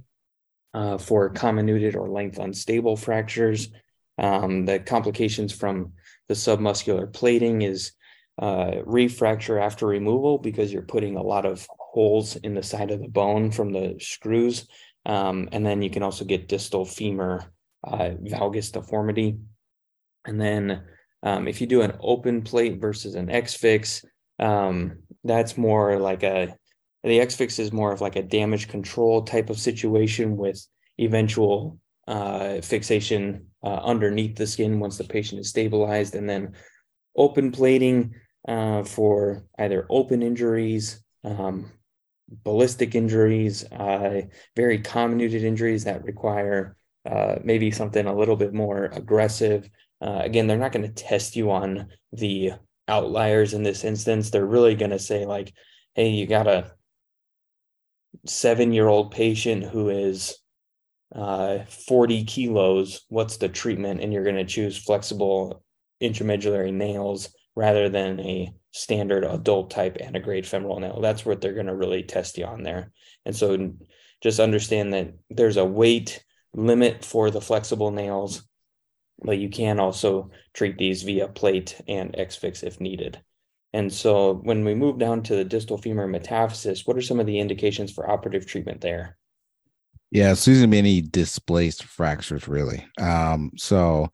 uh, 0.73 0.97
for 0.97 1.29
comminuted 1.31 1.95
or 1.95 2.09
length 2.09 2.37
unstable 2.37 2.95
fractures. 2.95 3.69
Um, 4.17 4.65
the 4.65 4.79
complications 4.79 5.51
from 5.51 5.93
the 6.27 6.33
submuscular 6.33 7.11
plating 7.11 7.61
is 7.61 7.93
uh, 8.39 8.81
refracture 8.85 9.61
after 9.61 9.85
removal 9.85 10.37
because 10.37 10.71
you're 10.71 10.81
putting 10.81 11.15
a 11.15 11.23
lot 11.23 11.45
of 11.45 11.67
holes 11.79 12.35
in 12.37 12.53
the 12.53 12.63
side 12.63 12.91
of 12.91 13.01
the 13.01 13.07
bone 13.07 13.51
from 13.51 13.71
the 13.71 13.95
screws. 13.99 14.67
Um, 15.05 15.49
and 15.51 15.65
then 15.65 15.81
you 15.81 15.89
can 15.89 16.03
also 16.03 16.25
get 16.25 16.47
distal 16.47 16.85
femur 16.85 17.43
uh, 17.83 18.11
valgus 18.21 18.71
deformity. 18.71 19.37
And 20.25 20.39
then 20.39 20.83
um, 21.23 21.47
if 21.47 21.61
you 21.61 21.67
do 21.67 21.81
an 21.81 21.93
open 21.99 22.41
plate 22.41 22.79
versus 22.79 23.15
an 23.15 23.29
X 23.29 23.53
fix, 23.55 24.05
um, 24.39 24.99
that's 25.23 25.57
more 25.57 25.99
like 25.99 26.23
a 26.23 26.55
the 27.03 27.19
X 27.19 27.35
fix 27.35 27.57
is 27.57 27.71
more 27.71 27.91
of 27.91 28.01
like 28.01 28.15
a 28.15 28.23
damage 28.23 28.67
control 28.67 29.23
type 29.23 29.49
of 29.49 29.59
situation 29.59 30.37
with 30.37 30.63
eventual 30.99 31.79
uh, 32.07 32.61
fixation 32.61 33.47
uh, 33.63 33.79
underneath 33.83 34.35
the 34.35 34.45
skin 34.45 34.79
once 34.79 34.97
the 34.97 35.03
patient 35.03 35.41
is 35.41 35.49
stabilized, 35.49 36.15
and 36.15 36.29
then 36.29 36.53
open 37.15 37.51
plating 37.51 38.15
uh, 38.47 38.83
for 38.83 39.43
either 39.57 39.85
open 39.89 40.21
injuries, 40.23 41.03
um, 41.23 41.71
ballistic 42.43 42.95
injuries, 42.95 43.63
uh, 43.71 44.21
very 44.55 44.79
comminuted 44.79 45.43
injuries 45.43 45.83
that 45.83 46.03
require 46.03 46.75
uh, 47.05 47.35
maybe 47.43 47.71
something 47.71 48.05
a 48.05 48.15
little 48.15 48.35
bit 48.35 48.53
more 48.53 48.85
aggressive. 48.85 49.69
Uh, 50.01 50.21
again, 50.23 50.47
they're 50.47 50.57
not 50.57 50.71
going 50.71 50.85
to 50.85 51.03
test 51.03 51.35
you 51.35 51.51
on 51.51 51.87
the 52.13 52.51
outliers 52.87 53.53
in 53.53 53.63
this 53.63 53.83
instance. 53.83 54.29
They're 54.29 54.45
really 54.45 54.75
going 54.75 54.91
to 54.91 54.99
say, 54.99 55.25
like, 55.25 55.53
hey, 55.95 56.09
you 56.09 56.25
got 56.25 56.47
a 56.47 56.71
seven 58.25 58.71
year 58.71 58.87
old 58.87 59.11
patient 59.11 59.63
who 59.63 59.89
is 59.89 60.37
uh, 61.15 61.59
40 61.65 62.23
kilos. 62.25 63.01
What's 63.09 63.37
the 63.37 63.49
treatment? 63.49 64.01
And 64.01 64.13
you're 64.13 64.23
going 64.23 64.35
to 64.35 64.45
choose 64.45 64.77
flexible 64.77 65.63
intramedullary 66.01 66.73
nails 66.73 67.29
rather 67.55 67.89
than 67.89 68.19
a 68.19 68.53
standard 68.71 69.23
adult 69.23 69.69
type 69.69 69.97
and 69.99 70.15
a 70.15 70.19
antegrade 70.19 70.47
femoral 70.47 70.79
nail. 70.79 71.01
That's 71.01 71.25
what 71.25 71.41
they're 71.41 71.53
going 71.53 71.65
to 71.67 71.75
really 71.75 72.03
test 72.03 72.37
you 72.37 72.45
on 72.45 72.63
there. 72.63 72.91
And 73.25 73.35
so 73.35 73.73
just 74.21 74.39
understand 74.39 74.93
that 74.93 75.13
there's 75.29 75.57
a 75.57 75.65
weight 75.65 76.23
limit 76.53 77.03
for 77.03 77.31
the 77.31 77.41
flexible 77.41 77.91
nails, 77.91 78.43
but 79.23 79.37
you 79.37 79.49
can 79.49 79.79
also 79.79 80.31
treat 80.53 80.77
these 80.77 81.03
via 81.03 81.27
plate 81.27 81.79
and 81.87 82.17
X-Fix 82.17 82.63
if 82.63 82.79
needed. 82.79 83.21
And 83.73 83.91
so 83.91 84.35
when 84.35 84.65
we 84.65 84.75
move 84.75 84.97
down 84.97 85.23
to 85.23 85.35
the 85.35 85.45
distal 85.45 85.77
femur 85.77 86.07
metaphysis, 86.07 86.85
what 86.85 86.97
are 86.97 87.01
some 87.01 87.19
of 87.19 87.25
the 87.25 87.39
indications 87.39 87.91
for 87.91 88.09
operative 88.09 88.45
treatment 88.45 88.81
there? 88.81 89.17
Yeah, 90.11 90.33
there's 90.33 90.59
gonna 90.59 91.01
displaced 91.01 91.83
fractures 91.83 92.47
really. 92.47 92.85
Um, 92.99 93.51
so 93.55 94.09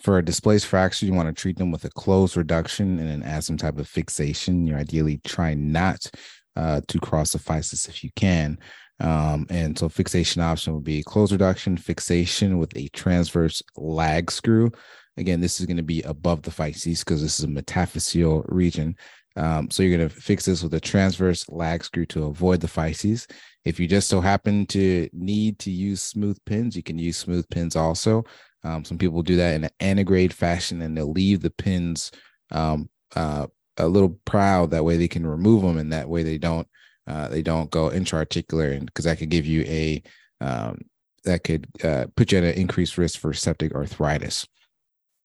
for 0.00 0.18
a 0.18 0.24
displaced 0.24 0.66
fracture, 0.66 1.06
you 1.06 1.12
want 1.12 1.28
to 1.28 1.40
treat 1.40 1.58
them 1.58 1.70
with 1.70 1.84
a 1.84 1.90
closed 1.90 2.36
reduction 2.36 2.98
and 2.98 3.08
then 3.08 3.22
add 3.22 3.44
some 3.44 3.56
type 3.56 3.78
of 3.78 3.88
fixation. 3.88 4.66
You're 4.66 4.78
ideally 4.78 5.20
trying 5.24 5.72
not 5.72 6.10
uh, 6.56 6.80
to 6.88 6.98
cross 6.98 7.32
the 7.32 7.38
physis 7.38 7.88
if 7.88 8.02
you 8.02 8.10
can. 8.16 8.58
Um, 9.00 9.46
and 9.48 9.78
so 9.78 9.88
fixation 9.88 10.42
option 10.42 10.74
would 10.74 10.84
be 10.84 11.02
closed 11.02 11.32
reduction, 11.32 11.76
fixation 11.76 12.58
with 12.58 12.76
a 12.76 12.88
transverse 12.88 13.62
lag 13.76 14.30
screw. 14.30 14.70
Again, 15.16 15.40
this 15.40 15.60
is 15.60 15.66
going 15.66 15.78
to 15.78 15.82
be 15.82 16.02
above 16.02 16.42
the 16.42 16.50
physis 16.50 17.00
because 17.00 17.22
this 17.22 17.38
is 17.38 17.44
a 17.44 17.48
metaphyseal 17.48 18.44
region. 18.48 18.96
Um, 19.36 19.70
so 19.70 19.82
you're 19.82 19.96
going 19.96 20.08
to 20.08 20.14
fix 20.14 20.46
this 20.46 20.62
with 20.62 20.74
a 20.74 20.80
transverse 20.80 21.48
lag 21.48 21.84
screw 21.84 22.04
to 22.06 22.24
avoid 22.24 22.60
the 22.60 22.66
physis. 22.66 23.30
If 23.64 23.78
you 23.78 23.86
just 23.86 24.08
so 24.08 24.20
happen 24.20 24.66
to 24.66 25.08
need 25.12 25.58
to 25.60 25.70
use 25.70 26.02
smooth 26.02 26.38
pins, 26.46 26.76
you 26.76 26.82
can 26.82 26.98
use 26.98 27.16
smooth 27.16 27.48
pins 27.50 27.76
also. 27.76 28.24
Um, 28.62 28.84
some 28.84 28.98
people 28.98 29.22
do 29.22 29.36
that 29.36 29.54
in 29.54 29.64
an 29.64 29.70
antegrade 29.80 30.32
fashion 30.32 30.82
and 30.82 30.96
they'll 30.96 31.10
leave 31.10 31.40
the 31.40 31.50
pins 31.50 32.10
um, 32.50 32.88
uh, 33.16 33.46
a 33.76 33.88
little 33.88 34.18
proud. 34.24 34.70
That 34.70 34.84
way 34.84 34.96
they 34.96 35.08
can 35.08 35.26
remove 35.26 35.62
them 35.62 35.78
and 35.78 35.92
that 35.92 36.08
way 36.08 36.22
they 36.22 36.38
don't 36.38 36.68
uh, 37.06 37.28
they 37.28 37.42
don't 37.42 37.70
go 37.70 37.90
intra-articular 37.90 38.70
and 38.70 38.86
because 38.86 39.04
that 39.04 39.18
could 39.18 39.30
give 39.30 39.46
you 39.46 39.62
a 39.62 40.02
um, 40.40 40.78
that 41.24 41.44
could 41.44 41.66
uh, 41.84 42.06
put 42.16 42.32
you 42.32 42.38
at 42.38 42.44
an 42.44 42.54
increased 42.54 42.98
risk 42.98 43.18
for 43.18 43.32
septic 43.32 43.74
arthritis. 43.74 44.46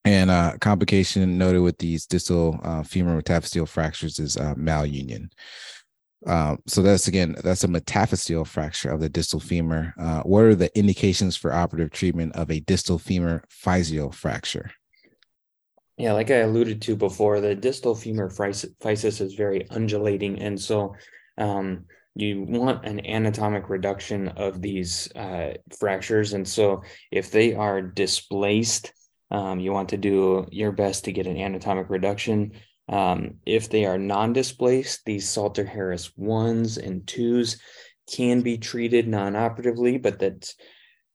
And 0.03 0.29
uh, 0.29 0.53
complication 0.61 1.37
noted 1.37 1.61
with 1.61 1.79
these 1.79 2.05
distal 2.05 2.59
uh, 2.63 2.83
femur 2.83 3.21
metaphyseal 3.21 3.67
fractures 3.67 4.19
is 4.19 4.37
uh, 4.37 4.53
malunion. 4.55 5.29
Uh, 6.25 6.55
so 6.65 6.81
that's 6.81 7.07
again, 7.07 7.35
that's 7.43 7.63
a 7.63 7.67
metaphyseal 7.67 8.47
fracture 8.47 8.91
of 8.91 8.99
the 8.99 9.09
distal 9.09 9.39
femur. 9.39 9.93
Uh, 9.97 10.21
what 10.21 10.43
are 10.43 10.55
the 10.55 10.75
indications 10.77 11.35
for 11.35 11.53
operative 11.53 11.91
treatment 11.91 12.35
of 12.35 12.49
a 12.49 12.59
distal 12.61 12.97
femur 12.97 13.43
physeal 13.49 14.13
fracture? 14.13 14.71
Yeah, 15.97 16.13
like 16.13 16.31
I 16.31 16.37
alluded 16.37 16.81
to 16.83 16.95
before, 16.95 17.39
the 17.39 17.55
distal 17.55 17.95
femur 17.95 18.29
physis 18.29 19.21
is 19.21 19.33
very 19.35 19.69
undulating, 19.69 20.39
and 20.39 20.59
so 20.59 20.95
um, 21.37 21.85
you 22.15 22.43
want 22.43 22.85
an 22.85 23.05
anatomic 23.05 23.69
reduction 23.69 24.29
of 24.29 24.61
these 24.61 25.13
uh, 25.15 25.53
fractures. 25.79 26.33
And 26.33 26.47
so, 26.47 26.83
if 27.11 27.31
they 27.31 27.53
are 27.53 27.81
displaced, 27.81 28.93
um, 29.31 29.59
you 29.59 29.71
want 29.71 29.89
to 29.89 29.97
do 29.97 30.47
your 30.51 30.71
best 30.71 31.05
to 31.05 31.11
get 31.11 31.27
an 31.27 31.37
anatomic 31.37 31.89
reduction. 31.89 32.53
Um, 32.87 33.35
if 33.45 33.69
they 33.69 33.85
are 33.85 33.97
non-displaced, 33.97 35.05
these 35.05 35.27
Salter 35.27 35.65
Harris 35.65 36.15
ones 36.15 36.77
and 36.77 37.05
twos 37.07 37.59
can 38.11 38.41
be 38.41 38.57
treated 38.57 39.07
non-operatively, 39.07 39.97
but 39.97 40.19
that's 40.19 40.55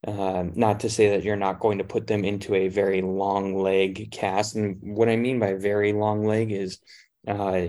uh, 0.07 0.45
not 0.55 0.81
to 0.81 0.91
say 0.91 1.11
that 1.11 1.23
you're 1.23 1.37
not 1.37 1.61
going 1.61 1.79
to 1.79 1.85
put 1.85 2.07
them 2.07 2.25
into 2.25 2.55
a 2.55 2.69
very 2.69 3.03
long 3.03 3.55
leg 3.55 4.11
cast. 4.11 4.57
And 4.57 4.79
what 4.81 5.09
I 5.09 5.17
mean 5.17 5.39
by 5.39 5.55
very 5.55 5.93
long 5.93 6.25
leg 6.25 6.50
is 6.50 6.81
uh, 7.29 7.69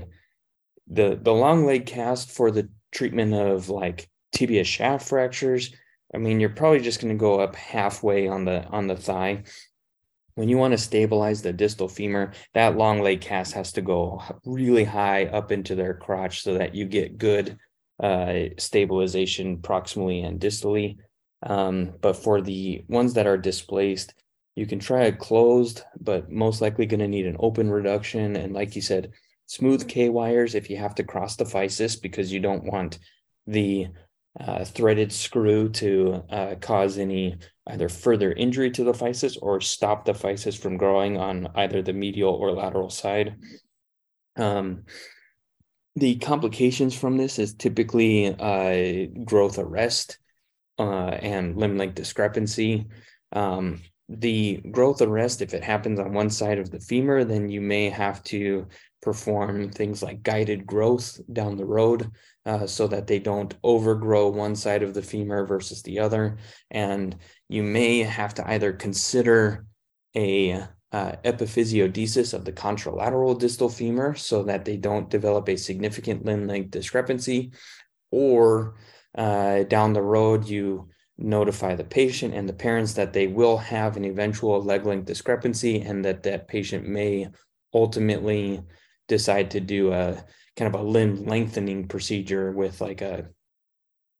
the 0.87 1.19
the 1.21 1.33
long 1.33 1.65
leg 1.65 1.85
cast 1.85 2.31
for 2.31 2.51
the 2.51 2.69
treatment 2.91 3.33
of 3.33 3.69
like 3.69 4.09
tibia 4.31 4.63
shaft 4.63 5.09
fractures. 5.09 5.73
I 6.13 6.17
mean, 6.17 6.39
you're 6.39 6.49
probably 6.49 6.79
just 6.79 7.01
going 7.01 7.13
to 7.13 7.19
go 7.19 7.39
up 7.39 7.55
halfway 7.55 8.27
on 8.27 8.45
the 8.45 8.65
on 8.65 8.87
the 8.87 8.95
thigh 8.97 9.43
when 10.35 10.49
you 10.49 10.57
want 10.57 10.71
to 10.71 10.77
stabilize 10.77 11.41
the 11.41 11.53
distal 11.53 11.87
femur, 11.87 12.33
that 12.53 12.77
long 12.77 13.01
leg 13.01 13.21
cast 13.21 13.53
has 13.53 13.71
to 13.73 13.81
go 13.81 14.21
really 14.45 14.83
high 14.83 15.25
up 15.25 15.51
into 15.51 15.75
their 15.75 15.93
crotch 15.93 16.41
so 16.41 16.57
that 16.57 16.75
you 16.75 16.85
get 16.85 17.17
good 17.17 17.57
uh, 18.01 18.45
stabilization 18.57 19.57
proximally 19.57 20.25
and 20.25 20.39
distally. 20.39 20.97
Um, 21.43 21.93
but 22.01 22.15
for 22.15 22.41
the 22.41 22.83
ones 22.87 23.13
that 23.13 23.27
are 23.27 23.37
displaced, 23.37 24.13
you 24.55 24.65
can 24.65 24.79
try 24.79 25.03
a 25.05 25.11
closed, 25.11 25.83
but 25.99 26.29
most 26.31 26.61
likely 26.61 26.85
going 26.85 26.99
to 26.99 27.07
need 27.07 27.25
an 27.25 27.37
open 27.39 27.69
reduction. 27.69 28.35
And 28.35 28.53
like 28.53 28.75
you 28.75 28.81
said, 28.81 29.11
smooth 29.45 29.87
K 29.87 30.09
wires 30.09 30.55
if 30.55 30.69
you 30.69 30.77
have 30.77 30.95
to 30.95 31.03
cross 31.03 31.35
the 31.35 31.45
physis 31.45 32.01
because 32.01 32.31
you 32.31 32.39
don't 32.39 32.63
want 32.63 32.99
the 33.47 33.87
uh, 34.39 34.63
threaded 34.63 35.11
screw 35.11 35.69
to 35.69 36.23
uh, 36.29 36.55
cause 36.61 36.97
any 36.97 37.37
either 37.67 37.89
further 37.89 38.31
injury 38.31 38.71
to 38.71 38.83
the 38.83 38.93
physis 38.93 39.37
or 39.41 39.59
stop 39.59 40.05
the 40.05 40.13
physis 40.13 40.57
from 40.57 40.77
growing 40.77 41.17
on 41.17 41.47
either 41.55 41.81
the 41.81 41.93
medial 41.93 42.33
or 42.33 42.51
lateral 42.51 42.89
side. 42.89 43.35
Um, 44.37 44.83
the 45.95 46.15
complications 46.15 46.97
from 46.97 47.17
this 47.17 47.37
is 47.37 47.53
typically 47.53 48.27
uh, 48.27 49.07
growth 49.25 49.57
arrest 49.57 50.17
uh, 50.79 51.09
and 51.09 51.57
limb 51.57 51.77
length 51.77 51.95
discrepancy. 51.95 52.87
Um, 53.33 53.81
the 54.07 54.61
growth 54.71 55.01
arrest, 55.01 55.41
if 55.41 55.53
it 55.53 55.63
happens 55.63 55.99
on 55.99 56.13
one 56.13 56.29
side 56.29 56.59
of 56.59 56.71
the 56.71 56.79
femur, 56.79 57.23
then 57.23 57.49
you 57.49 57.61
may 57.61 57.89
have 57.89 58.23
to 58.23 58.67
perform 59.01 59.69
things 59.69 60.03
like 60.03 60.23
guided 60.23 60.65
growth 60.65 61.19
down 61.33 61.57
the 61.57 61.65
road 61.65 62.11
uh, 62.45 62.67
so 62.67 62.87
that 62.87 63.07
they 63.07 63.19
don't 63.19 63.55
overgrow 63.63 64.29
one 64.29 64.55
side 64.55 64.83
of 64.83 64.93
the 64.93 65.01
femur 65.01 65.45
versus 65.45 65.81
the 65.81 65.99
other. 65.99 66.37
And 66.69 67.15
you 67.49 67.63
may 67.63 67.99
have 67.99 68.33
to 68.35 68.49
either 68.49 68.73
consider 68.73 69.65
a 70.15 70.65
uh, 70.91 71.13
epiphysiodesis 71.23 72.33
of 72.33 72.45
the 72.45 72.51
contralateral 72.51 73.39
distal 73.39 73.69
femur 73.69 74.13
so 74.15 74.43
that 74.43 74.65
they 74.65 74.77
don't 74.77 75.09
develop 75.09 75.47
a 75.47 75.55
significant 75.55 76.25
limb 76.25 76.47
length 76.47 76.71
discrepancy, 76.71 77.51
or 78.11 78.75
uh, 79.15 79.63
down 79.63 79.93
the 79.93 80.01
road, 80.01 80.47
you 80.47 80.89
notify 81.17 81.75
the 81.75 81.83
patient 81.83 82.33
and 82.33 82.47
the 82.49 82.53
parents 82.53 82.93
that 82.93 83.13
they 83.13 83.27
will 83.27 83.57
have 83.57 83.95
an 83.95 84.05
eventual 84.05 84.61
leg 84.61 84.85
length 84.85 85.05
discrepancy 85.05 85.81
and 85.81 86.03
that 86.03 86.23
that 86.23 86.47
patient 86.47 86.87
may 86.87 87.27
ultimately 87.73 88.61
decide 89.11 89.51
to 89.51 89.59
do 89.59 89.91
a 89.91 90.23
kind 90.55 90.73
of 90.73 90.79
a 90.79 90.83
limb 90.83 91.25
lengthening 91.25 91.85
procedure 91.87 92.51
with 92.51 92.79
like 92.79 93.01
a 93.01 93.27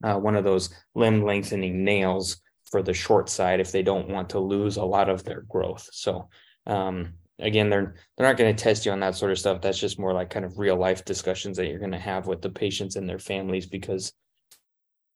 uh, 0.04 0.18
one 0.18 0.36
of 0.36 0.44
those 0.44 0.70
limb 0.96 1.24
lengthening 1.24 1.84
nails 1.86 2.42
for 2.70 2.84
the 2.84 2.94
short 2.94 3.30
side 3.30 3.60
if 3.60 3.72
they 3.72 3.84
don't 3.84 4.10
want 4.10 4.30
to 4.32 4.40
lose 4.40 4.76
a 4.78 4.84
lot 4.84 5.10
of 5.10 5.24
their 5.24 5.42
growth. 5.42 5.88
So 5.94 6.30
um, 6.68 7.14
again, 7.40 7.70
they're 7.70 7.96
they're 8.18 8.28
not 8.28 8.36
going 8.38 8.54
to 8.54 8.64
test 8.64 8.86
you 8.86 8.92
on 8.92 9.00
that 9.00 9.16
sort 9.16 9.32
of 9.32 9.40
stuff. 9.40 9.62
That's 9.62 9.80
just 9.80 9.98
more 9.98 10.14
like 10.14 10.30
kind 10.30 10.44
of 10.46 10.60
real 10.60 10.76
life 10.76 11.06
discussions 11.06 11.56
that 11.58 11.68
you're 11.68 11.80
going 11.80 11.92
to 11.92 12.10
have 12.12 12.28
with 12.28 12.42
the 12.42 12.50
patients 12.50 12.98
and 12.98 13.08
their 13.08 13.20
families 13.20 13.66
because 13.66 14.12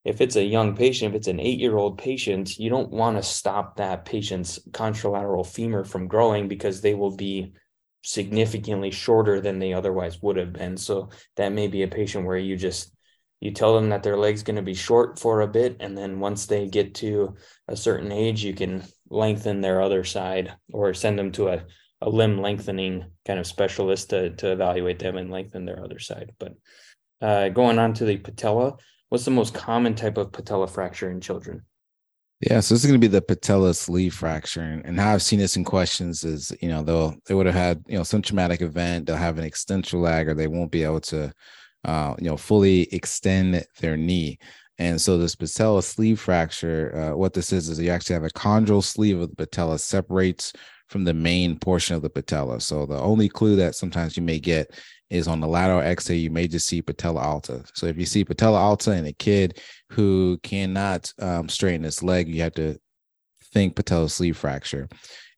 if 0.05 0.21
it's 0.21 0.37
a 0.37 0.43
young 0.43 0.75
patient, 0.75 1.13
if 1.13 1.17
it's 1.17 1.27
an 1.27 1.41
eight 1.41 1.59
year 1.59 1.75
old 1.75 1.97
patient, 1.97 2.57
you 2.57 2.69
don't 2.69 2.91
want 2.91 3.17
to 3.17 3.23
stop 3.23 3.75
that 3.75 4.05
patient's 4.05 4.59
contralateral 4.71 5.45
femur 5.45 5.83
from 5.83 6.07
growing 6.07 6.47
because 6.47 6.79
they 6.79 6.93
will 6.93 7.15
be 7.15 7.53
significantly 8.05 8.91
shorter 8.91 9.41
than 9.41 9.59
they 9.59 9.73
otherwise 9.73 10.21
would 10.21 10.37
have 10.37 10.53
been. 10.53 10.77
So 10.77 11.09
that 11.35 11.51
may 11.51 11.67
be 11.67 11.83
a 11.83 11.87
patient 11.87 12.25
where 12.25 12.37
you 12.37 12.55
just 12.55 12.91
you 13.41 13.51
tell 13.51 13.75
them 13.75 13.89
that 13.89 14.01
their 14.01 14.17
leg's 14.17 14.43
going 14.43 14.55
to 14.55 14.61
be 14.61 14.73
short 14.73 15.19
for 15.19 15.41
a 15.41 15.47
bit 15.47 15.77
and 15.79 15.97
then 15.97 16.19
once 16.19 16.45
they 16.45 16.67
get 16.67 16.95
to 16.95 17.35
a 17.67 17.75
certain 17.75 18.11
age 18.11 18.43
you 18.43 18.53
can 18.53 18.81
lengthen 19.09 19.61
their 19.61 19.81
other 19.81 20.03
side 20.03 20.53
or 20.71 20.93
send 20.93 21.19
them 21.19 21.31
to 21.31 21.49
a, 21.49 21.63
a 22.01 22.09
limb 22.09 22.41
lengthening 22.41 23.05
kind 23.25 23.37
of 23.37 23.45
specialist 23.45 24.09
to, 24.11 24.31
to 24.31 24.51
evaluate 24.51 24.99
them 24.99 25.17
and 25.17 25.29
lengthen 25.29 25.65
their 25.65 25.83
other 25.83 25.99
side 25.99 26.31
but 26.39 26.53
uh, 27.21 27.49
going 27.49 27.77
on 27.77 27.93
to 27.93 28.05
the 28.05 28.17
patella 28.17 28.73
what's 29.09 29.25
the 29.25 29.31
most 29.31 29.53
common 29.53 29.93
type 29.93 30.17
of 30.17 30.31
patella 30.31 30.67
fracture 30.67 31.11
in 31.11 31.19
children 31.19 31.61
yeah, 32.49 32.59
so 32.59 32.73
this 32.73 32.83
is 32.83 32.85
going 32.85 32.99
to 32.99 33.07
be 33.07 33.11
the 33.11 33.21
patella 33.21 33.73
sleeve 33.73 34.13
fracture, 34.13 34.81
and 34.85 34.99
how 34.99 35.13
I've 35.13 35.21
seen 35.21 35.39
this 35.39 35.57
in 35.57 35.63
questions 35.63 36.23
is, 36.23 36.55
you 36.61 36.69
know, 36.69 36.83
they'll 36.83 37.15
they 37.25 37.33
would 37.33 37.45
have 37.45 37.55
had, 37.55 37.83
you 37.87 37.97
know, 37.97 38.03
some 38.03 38.21
traumatic 38.21 38.61
event, 38.61 39.05
they'll 39.05 39.15
have 39.15 39.37
an 39.37 39.45
extensor 39.45 39.97
lag, 39.97 40.27
or 40.27 40.33
they 40.33 40.47
won't 40.47 40.71
be 40.71 40.83
able 40.83 41.01
to 41.01 41.33
uh, 41.85 42.15
you 42.19 42.25
know, 42.25 42.37
fully 42.37 42.93
extend 42.93 43.63
their 43.79 43.95
knee. 43.95 44.39
And 44.77 44.99
so 44.99 45.17
this 45.17 45.35
patella 45.35 45.83
sleeve 45.83 46.19
fracture, 46.19 46.95
uh, 47.13 47.15
what 47.15 47.33
this 47.33 47.53
is, 47.53 47.69
is 47.69 47.79
you 47.79 47.91
actually 47.91 48.15
have 48.15 48.23
a 48.23 48.29
chondral 48.29 48.83
sleeve 48.83 49.19
of 49.19 49.29
the 49.29 49.35
patella 49.35 49.79
separates 49.79 50.51
from 50.89 51.03
the 51.03 51.13
main 51.13 51.57
portion 51.57 51.95
of 51.95 52.01
the 52.01 52.09
patella. 52.09 52.59
So 52.59 52.85
the 52.85 52.99
only 52.99 53.29
clue 53.29 53.55
that 53.57 53.75
sometimes 53.75 54.17
you 54.17 54.23
may 54.23 54.39
get 54.39 54.71
is 55.09 55.27
on 55.27 55.39
the 55.39 55.47
lateral 55.47 55.81
X-ray, 55.81 56.15
you 56.15 56.29
may 56.29 56.47
just 56.47 56.67
see 56.67 56.81
patella 56.81 57.21
alta. 57.21 57.63
So 57.73 57.85
if 57.85 57.97
you 57.97 58.05
see 58.05 58.25
patella 58.25 58.59
alta 58.59 58.91
in 58.91 59.05
a 59.05 59.13
kid 59.13 59.61
who 59.89 60.39
cannot 60.43 61.11
um, 61.19 61.47
straighten 61.49 61.83
his 61.83 62.01
leg, 62.01 62.27
you 62.27 62.41
have 62.41 62.53
to 62.55 62.77
think 63.53 63.75
patella 63.75 64.09
sleeve 64.09 64.37
fracture. 64.37 64.87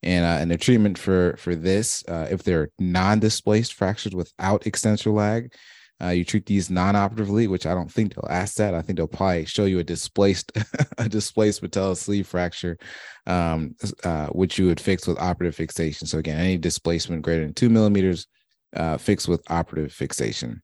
And 0.04 0.26
uh, 0.26 0.42
and 0.42 0.52
the 0.52 0.58
treatment 0.58 0.98
for 0.98 1.36
for 1.38 1.56
this, 1.56 2.04
uh, 2.08 2.28
if 2.30 2.44
they're 2.44 2.70
non-displaced 2.78 3.74
fractures 3.74 4.14
without 4.14 4.68
extensor 4.68 5.10
lag, 5.10 5.52
uh, 6.02 6.10
you 6.10 6.24
treat 6.24 6.46
these 6.46 6.70
non-operatively, 6.70 7.48
which 7.48 7.66
I 7.66 7.74
don't 7.74 7.92
think 7.92 8.14
they'll 8.14 8.32
ask 8.32 8.56
that. 8.58 8.76
I 8.76 8.82
think 8.84 8.98
they'll 8.98 9.08
probably 9.08 9.46
show 9.46 9.66
you 9.66 9.80
a 9.80 9.84
displaced 9.84 10.52
a 11.00 11.10
displaced 11.10 11.62
patella 11.62 11.96
sleeve 11.96 12.28
fracture, 12.28 12.78
um, 13.26 13.76
uh, 14.04 14.28
which 14.28 14.60
you 14.60 14.68
would 14.68 14.80
fix 14.80 15.08
with 15.08 15.20
operative 15.20 15.56
fixation. 15.56 16.06
So 16.06 16.20
again, 16.20 16.40
any 16.40 16.58
displacement 16.58 17.24
greater 17.24 17.44
than 17.44 17.56
two 17.56 17.70
millimeters, 17.70 18.28
uh, 18.76 18.98
fixed 18.98 19.28
with 19.28 19.50
operative 19.50 19.94
fixation. 19.94 20.62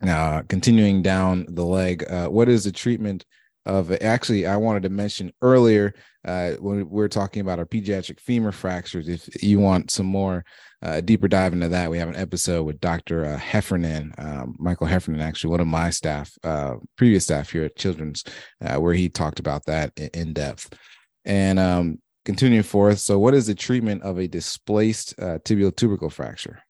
Now, 0.00 0.42
continuing 0.42 1.02
down 1.02 1.46
the 1.48 1.64
leg, 1.64 2.04
uh, 2.10 2.28
what 2.28 2.48
is 2.48 2.64
the 2.64 2.72
treatment 2.72 3.24
of? 3.64 3.90
Actually, 3.92 4.46
I 4.46 4.56
wanted 4.56 4.82
to 4.82 4.90
mention 4.90 5.32
earlier 5.40 5.94
uh, 6.26 6.52
when 6.52 6.88
we're 6.90 7.08
talking 7.08 7.40
about 7.40 7.58
our 7.58 7.64
pediatric 7.64 8.20
femur 8.20 8.52
fractures. 8.52 9.08
If 9.08 9.42
you 9.42 9.58
want 9.58 9.90
some 9.90 10.06
more 10.06 10.44
uh, 10.82 11.00
deeper 11.00 11.28
dive 11.28 11.54
into 11.54 11.68
that, 11.68 11.90
we 11.90 11.98
have 11.98 12.08
an 12.08 12.16
episode 12.16 12.64
with 12.64 12.80
Dr. 12.80 13.24
Uh, 13.24 13.38
Heffernan, 13.38 14.12
um, 14.18 14.54
Michael 14.58 14.86
Heffernan, 14.86 15.22
actually 15.22 15.50
one 15.50 15.60
of 15.60 15.66
my 15.66 15.88
staff, 15.88 16.30
uh, 16.44 16.74
previous 16.96 17.24
staff 17.24 17.50
here 17.50 17.64
at 17.64 17.76
Children's, 17.76 18.22
uh, 18.62 18.76
where 18.76 18.94
he 18.94 19.08
talked 19.08 19.40
about 19.40 19.64
that 19.64 19.96
in 19.96 20.34
depth. 20.34 20.76
And 21.24 21.58
um, 21.58 21.98
continuing 22.26 22.64
forth, 22.64 22.98
so 22.98 23.18
what 23.18 23.34
is 23.34 23.46
the 23.46 23.54
treatment 23.54 24.02
of 24.02 24.18
a 24.18 24.28
displaced 24.28 25.16
tibial 25.16 25.74
tubercle 25.74 26.10
fracture? 26.10 26.60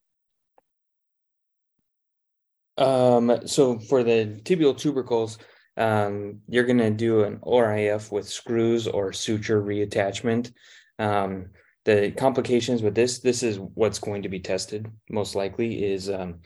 Um, 2.78 3.40
so 3.46 3.78
for 3.78 4.02
the 4.02 4.40
tibial 4.42 4.76
tubercles, 4.76 5.38
um, 5.76 6.40
you're 6.48 6.64
going 6.64 6.78
to 6.78 6.90
do 6.90 7.24
an 7.24 7.38
ORIF 7.42 8.10
with 8.10 8.28
screws 8.28 8.86
or 8.86 9.12
suture 9.12 9.62
reattachment. 9.62 10.52
Um, 10.98 11.50
the 11.84 12.10
complications 12.12 12.82
with 12.82 12.94
this, 12.94 13.20
this 13.20 13.42
is 13.42 13.58
what's 13.58 13.98
going 13.98 14.22
to 14.22 14.28
be 14.28 14.40
tested 14.40 14.90
most 15.10 15.34
likely 15.34 15.84
is 15.84 16.10
um, 16.10 16.40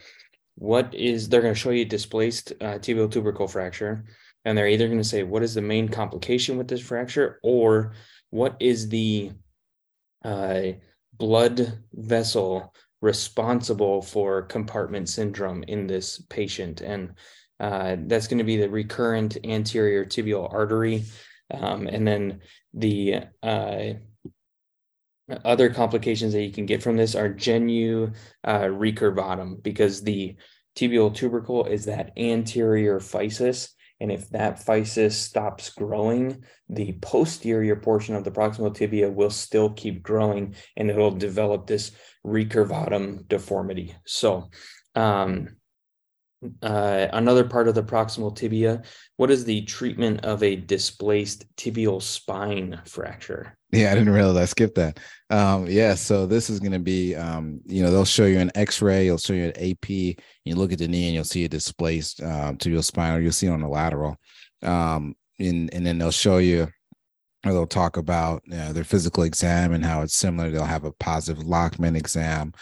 what 0.56 0.94
is 0.94 1.28
they're 1.28 1.40
going 1.40 1.54
to 1.54 1.58
show 1.58 1.70
you 1.70 1.84
displaced 1.84 2.52
uh, 2.60 2.78
tibial 2.78 3.10
tubercle 3.10 3.48
fracture, 3.48 4.04
and 4.44 4.56
they're 4.56 4.68
either 4.68 4.86
going 4.86 4.98
to 4.98 5.04
say 5.04 5.22
what 5.22 5.42
is 5.42 5.54
the 5.54 5.62
main 5.62 5.88
complication 5.88 6.58
with 6.58 6.68
this 6.68 6.80
fracture 6.80 7.40
or 7.42 7.94
what 8.28 8.56
is 8.60 8.88
the 8.88 9.32
uh, 10.24 10.62
blood 11.14 11.78
vessel 11.94 12.74
responsible 13.00 14.02
for 14.02 14.42
compartment 14.42 15.08
syndrome 15.08 15.62
in 15.64 15.86
this 15.86 16.18
patient. 16.28 16.80
And 16.80 17.14
uh, 17.58 17.96
that's 18.06 18.26
going 18.26 18.38
to 18.38 18.44
be 18.44 18.56
the 18.56 18.70
recurrent 18.70 19.38
anterior 19.44 20.04
tibial 20.04 20.52
artery. 20.52 21.04
Um, 21.52 21.86
and 21.86 22.06
then 22.06 22.40
the 22.74 23.24
uh, 23.42 23.94
other 25.44 25.70
complications 25.70 26.32
that 26.32 26.42
you 26.42 26.52
can 26.52 26.66
get 26.66 26.82
from 26.82 26.96
this 26.96 27.14
are 27.14 27.28
genu 27.28 28.12
uh, 28.44 28.62
recurvatum 28.62 29.62
because 29.62 30.02
the 30.02 30.36
tibial 30.76 31.14
tubercle 31.14 31.66
is 31.66 31.84
that 31.84 32.12
anterior 32.16 32.98
physis 33.00 33.70
and 34.00 34.10
if 34.10 34.28
that 34.30 34.64
physis 34.64 35.12
stops 35.12 35.70
growing, 35.70 36.42
the 36.68 36.92
posterior 37.02 37.76
portion 37.76 38.14
of 38.14 38.24
the 38.24 38.30
proximal 38.30 38.74
tibia 38.74 39.10
will 39.10 39.30
still 39.30 39.70
keep 39.70 40.02
growing 40.02 40.54
and 40.76 40.90
it'll 40.90 41.10
develop 41.10 41.66
this 41.66 41.92
recurvatum 42.26 43.28
deformity. 43.28 43.94
So, 44.06 44.50
um, 44.94 45.56
uh, 46.62 47.08
another 47.12 47.44
part 47.44 47.68
of 47.68 47.74
the 47.74 47.82
proximal 47.82 48.34
tibia, 48.34 48.82
what 49.16 49.30
is 49.30 49.44
the 49.44 49.62
treatment 49.62 50.24
of 50.24 50.42
a 50.42 50.56
displaced 50.56 51.44
tibial 51.56 52.00
spine 52.00 52.80
fracture? 52.86 53.58
Yeah, 53.72 53.92
I 53.92 53.94
didn't 53.94 54.12
realize 54.12 54.36
I 54.36 54.44
skipped 54.46 54.74
that. 54.76 54.98
Um, 55.30 55.66
yeah, 55.68 55.94
so 55.94 56.26
this 56.26 56.50
is 56.50 56.58
going 56.58 56.72
to 56.72 56.80
be, 56.80 57.14
um, 57.14 57.60
you 57.66 57.82
know, 57.82 57.92
they'll 57.92 58.04
show 58.04 58.26
you 58.26 58.40
an 58.40 58.50
X-ray, 58.56 59.04
you'll 59.04 59.18
show 59.18 59.32
you 59.32 59.52
an 59.54 59.70
AP, 59.70 59.88
you 59.88 60.56
look 60.56 60.72
at 60.72 60.80
the 60.80 60.88
knee 60.88 61.06
and 61.06 61.14
you'll 61.14 61.24
see 61.24 61.44
it 61.44 61.52
displaced 61.52 62.20
um, 62.22 62.58
your 62.64 62.82
spine, 62.82 63.14
or 63.14 63.20
you'll 63.20 63.30
see 63.30 63.46
it 63.46 63.50
on 63.50 63.60
the 63.60 63.68
lateral, 63.68 64.16
um, 64.62 65.14
and 65.38 65.72
and 65.72 65.86
then 65.86 65.98
they'll 65.98 66.10
show 66.10 66.38
you, 66.38 66.66
or 67.46 67.52
they'll 67.52 67.66
talk 67.66 67.96
about 67.96 68.42
you 68.46 68.56
know, 68.56 68.72
their 68.72 68.84
physical 68.84 69.22
exam 69.22 69.72
and 69.72 69.84
how 69.84 70.02
it's 70.02 70.16
similar. 70.16 70.50
They'll 70.50 70.64
have 70.64 70.84
a 70.84 70.92
positive 70.92 71.44
Lachman 71.44 71.96
exam, 71.96 72.52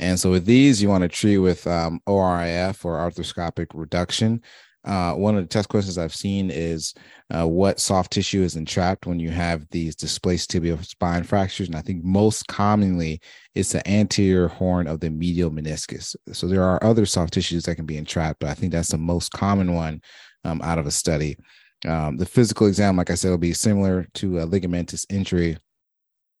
and 0.00 0.18
so 0.18 0.32
with 0.32 0.46
these, 0.46 0.82
you 0.82 0.88
want 0.88 1.02
to 1.02 1.08
treat 1.08 1.38
with 1.38 1.64
um, 1.68 2.00
ORIF 2.08 2.84
or 2.84 2.98
arthroscopic 2.98 3.66
reduction. 3.72 4.42
Uh, 4.86 5.12
one 5.14 5.36
of 5.36 5.42
the 5.42 5.48
test 5.48 5.68
questions 5.68 5.98
I've 5.98 6.14
seen 6.14 6.48
is 6.48 6.94
uh, 7.34 7.46
what 7.46 7.80
soft 7.80 8.12
tissue 8.12 8.42
is 8.42 8.54
entrapped 8.54 9.04
when 9.04 9.18
you 9.18 9.30
have 9.30 9.66
these 9.70 9.96
displaced 9.96 10.50
tibial 10.50 10.84
spine 10.84 11.24
fractures. 11.24 11.66
And 11.66 11.76
I 11.76 11.80
think 11.80 12.04
most 12.04 12.46
commonly 12.46 13.20
it's 13.56 13.72
the 13.72 13.86
anterior 13.88 14.46
horn 14.46 14.86
of 14.86 15.00
the 15.00 15.10
medial 15.10 15.50
meniscus. 15.50 16.14
So 16.32 16.46
there 16.46 16.62
are 16.62 16.82
other 16.84 17.04
soft 17.04 17.32
tissues 17.32 17.64
that 17.64 17.74
can 17.74 17.86
be 17.86 17.96
entrapped, 17.96 18.38
but 18.38 18.48
I 18.48 18.54
think 18.54 18.72
that's 18.72 18.92
the 18.92 18.98
most 18.98 19.32
common 19.32 19.74
one 19.74 20.00
um, 20.44 20.62
out 20.62 20.78
of 20.78 20.86
a 20.86 20.92
study. 20.92 21.36
Um, 21.84 22.16
the 22.16 22.26
physical 22.26 22.68
exam, 22.68 22.96
like 22.96 23.10
I 23.10 23.14
said, 23.14 23.30
will 23.30 23.38
be 23.38 23.52
similar 23.52 24.06
to 24.14 24.38
a 24.38 24.46
ligamentous 24.46 25.04
injury. 25.10 25.58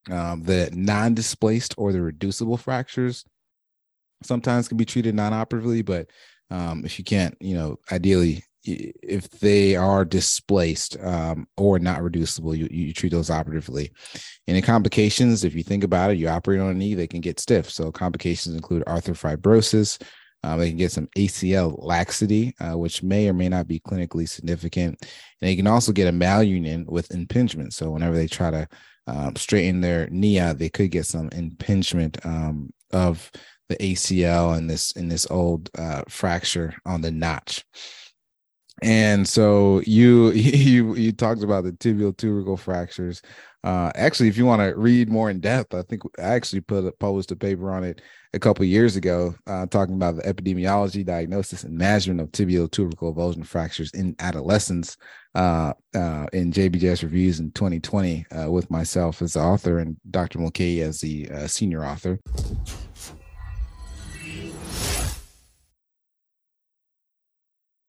Um, 0.08 0.44
the 0.44 0.70
non 0.72 1.14
displaced 1.14 1.74
or 1.76 1.92
the 1.92 2.00
reducible 2.00 2.56
fractures 2.56 3.24
sometimes 4.22 4.68
can 4.68 4.76
be 4.76 4.84
treated 4.84 5.14
non 5.16 5.34
operatively, 5.34 5.82
but 5.82 6.08
um, 6.50 6.84
if 6.84 6.98
you 6.98 7.04
can't, 7.04 7.36
you 7.40 7.54
know, 7.54 7.78
ideally, 7.90 8.44
if 8.64 9.30
they 9.30 9.76
are 9.76 10.04
displaced 10.04 10.96
um, 11.00 11.46
or 11.56 11.78
not 11.78 12.02
reducible, 12.02 12.54
you, 12.54 12.68
you 12.70 12.92
treat 12.92 13.12
those 13.12 13.30
operatively. 13.30 13.92
In 14.46 14.60
complications, 14.62 15.44
if 15.44 15.54
you 15.54 15.62
think 15.62 15.84
about 15.84 16.10
it, 16.10 16.18
you 16.18 16.28
operate 16.28 16.60
on 16.60 16.70
a 16.70 16.74
knee, 16.74 16.94
they 16.94 17.06
can 17.06 17.20
get 17.20 17.40
stiff. 17.40 17.70
So 17.70 17.92
complications 17.92 18.54
include 18.54 18.84
arthrofibrosis. 18.86 20.02
Um, 20.42 20.58
they 20.58 20.68
can 20.68 20.78
get 20.78 20.92
some 20.92 21.08
ACL 21.16 21.76
laxity, 21.78 22.54
uh, 22.60 22.76
which 22.76 23.02
may 23.02 23.28
or 23.28 23.32
may 23.32 23.48
not 23.48 23.66
be 23.66 23.80
clinically 23.80 24.28
significant. 24.28 24.96
And 25.00 25.48
they 25.48 25.56
can 25.56 25.66
also 25.66 25.92
get 25.92 26.08
a 26.08 26.12
malunion 26.12 26.86
with 26.86 27.10
impingement. 27.12 27.72
So 27.72 27.90
whenever 27.90 28.14
they 28.14 28.28
try 28.28 28.50
to 28.50 28.68
um, 29.06 29.36
straighten 29.36 29.80
their 29.80 30.08
knee 30.10 30.38
out, 30.38 30.58
they 30.58 30.68
could 30.68 30.90
get 30.90 31.06
some 31.06 31.28
impingement 31.30 32.24
um, 32.24 32.70
of 32.92 33.30
the 33.68 33.76
ACL 33.76 34.56
and 34.56 34.68
this 34.70 34.92
in 34.92 35.08
this 35.08 35.26
old 35.30 35.70
uh, 35.78 36.02
fracture 36.08 36.74
on 36.84 37.00
the 37.00 37.10
notch. 37.10 37.64
And 38.82 39.26
so 39.26 39.80
you 39.86 40.30
you 40.32 40.94
you 40.94 41.12
talked 41.12 41.42
about 41.42 41.64
the 41.64 41.72
tibial 41.72 42.16
tubercle 42.16 42.56
fractures. 42.56 43.22
Uh, 43.64 43.90
actually, 43.96 44.28
if 44.28 44.36
you 44.36 44.46
want 44.46 44.62
to 44.62 44.78
read 44.78 45.08
more 45.08 45.28
in 45.28 45.40
depth, 45.40 45.74
I 45.74 45.82
think 45.82 46.02
I 46.18 46.22
actually 46.22 46.60
put 46.60 46.84
a, 46.84 46.92
published 46.92 47.32
a 47.32 47.36
paper 47.36 47.72
on 47.72 47.82
it 47.82 48.00
a 48.32 48.38
couple 48.38 48.64
years 48.64 48.94
ago, 48.94 49.34
uh, 49.48 49.66
talking 49.66 49.96
about 49.96 50.14
the 50.14 50.22
epidemiology, 50.22 51.04
diagnosis, 51.04 51.64
and 51.64 51.76
management 51.76 52.20
of 52.20 52.30
tibial 52.30 52.70
tubercle 52.70 53.12
avulsion 53.12 53.44
fractures 53.44 53.90
in 53.90 54.14
adolescents 54.20 54.96
uh, 55.34 55.72
uh, 55.96 56.26
in 56.32 56.52
JBJS 56.52 57.02
reviews 57.02 57.40
in 57.40 57.50
2020 57.52 58.26
uh, 58.30 58.50
with 58.50 58.70
myself 58.70 59.20
as 59.20 59.32
the 59.32 59.40
author 59.40 59.80
and 59.80 59.96
Dr. 60.10 60.38
Mulcahy 60.38 60.82
as 60.82 61.00
the 61.00 61.28
uh, 61.30 61.46
senior 61.48 61.84
author. 61.84 62.20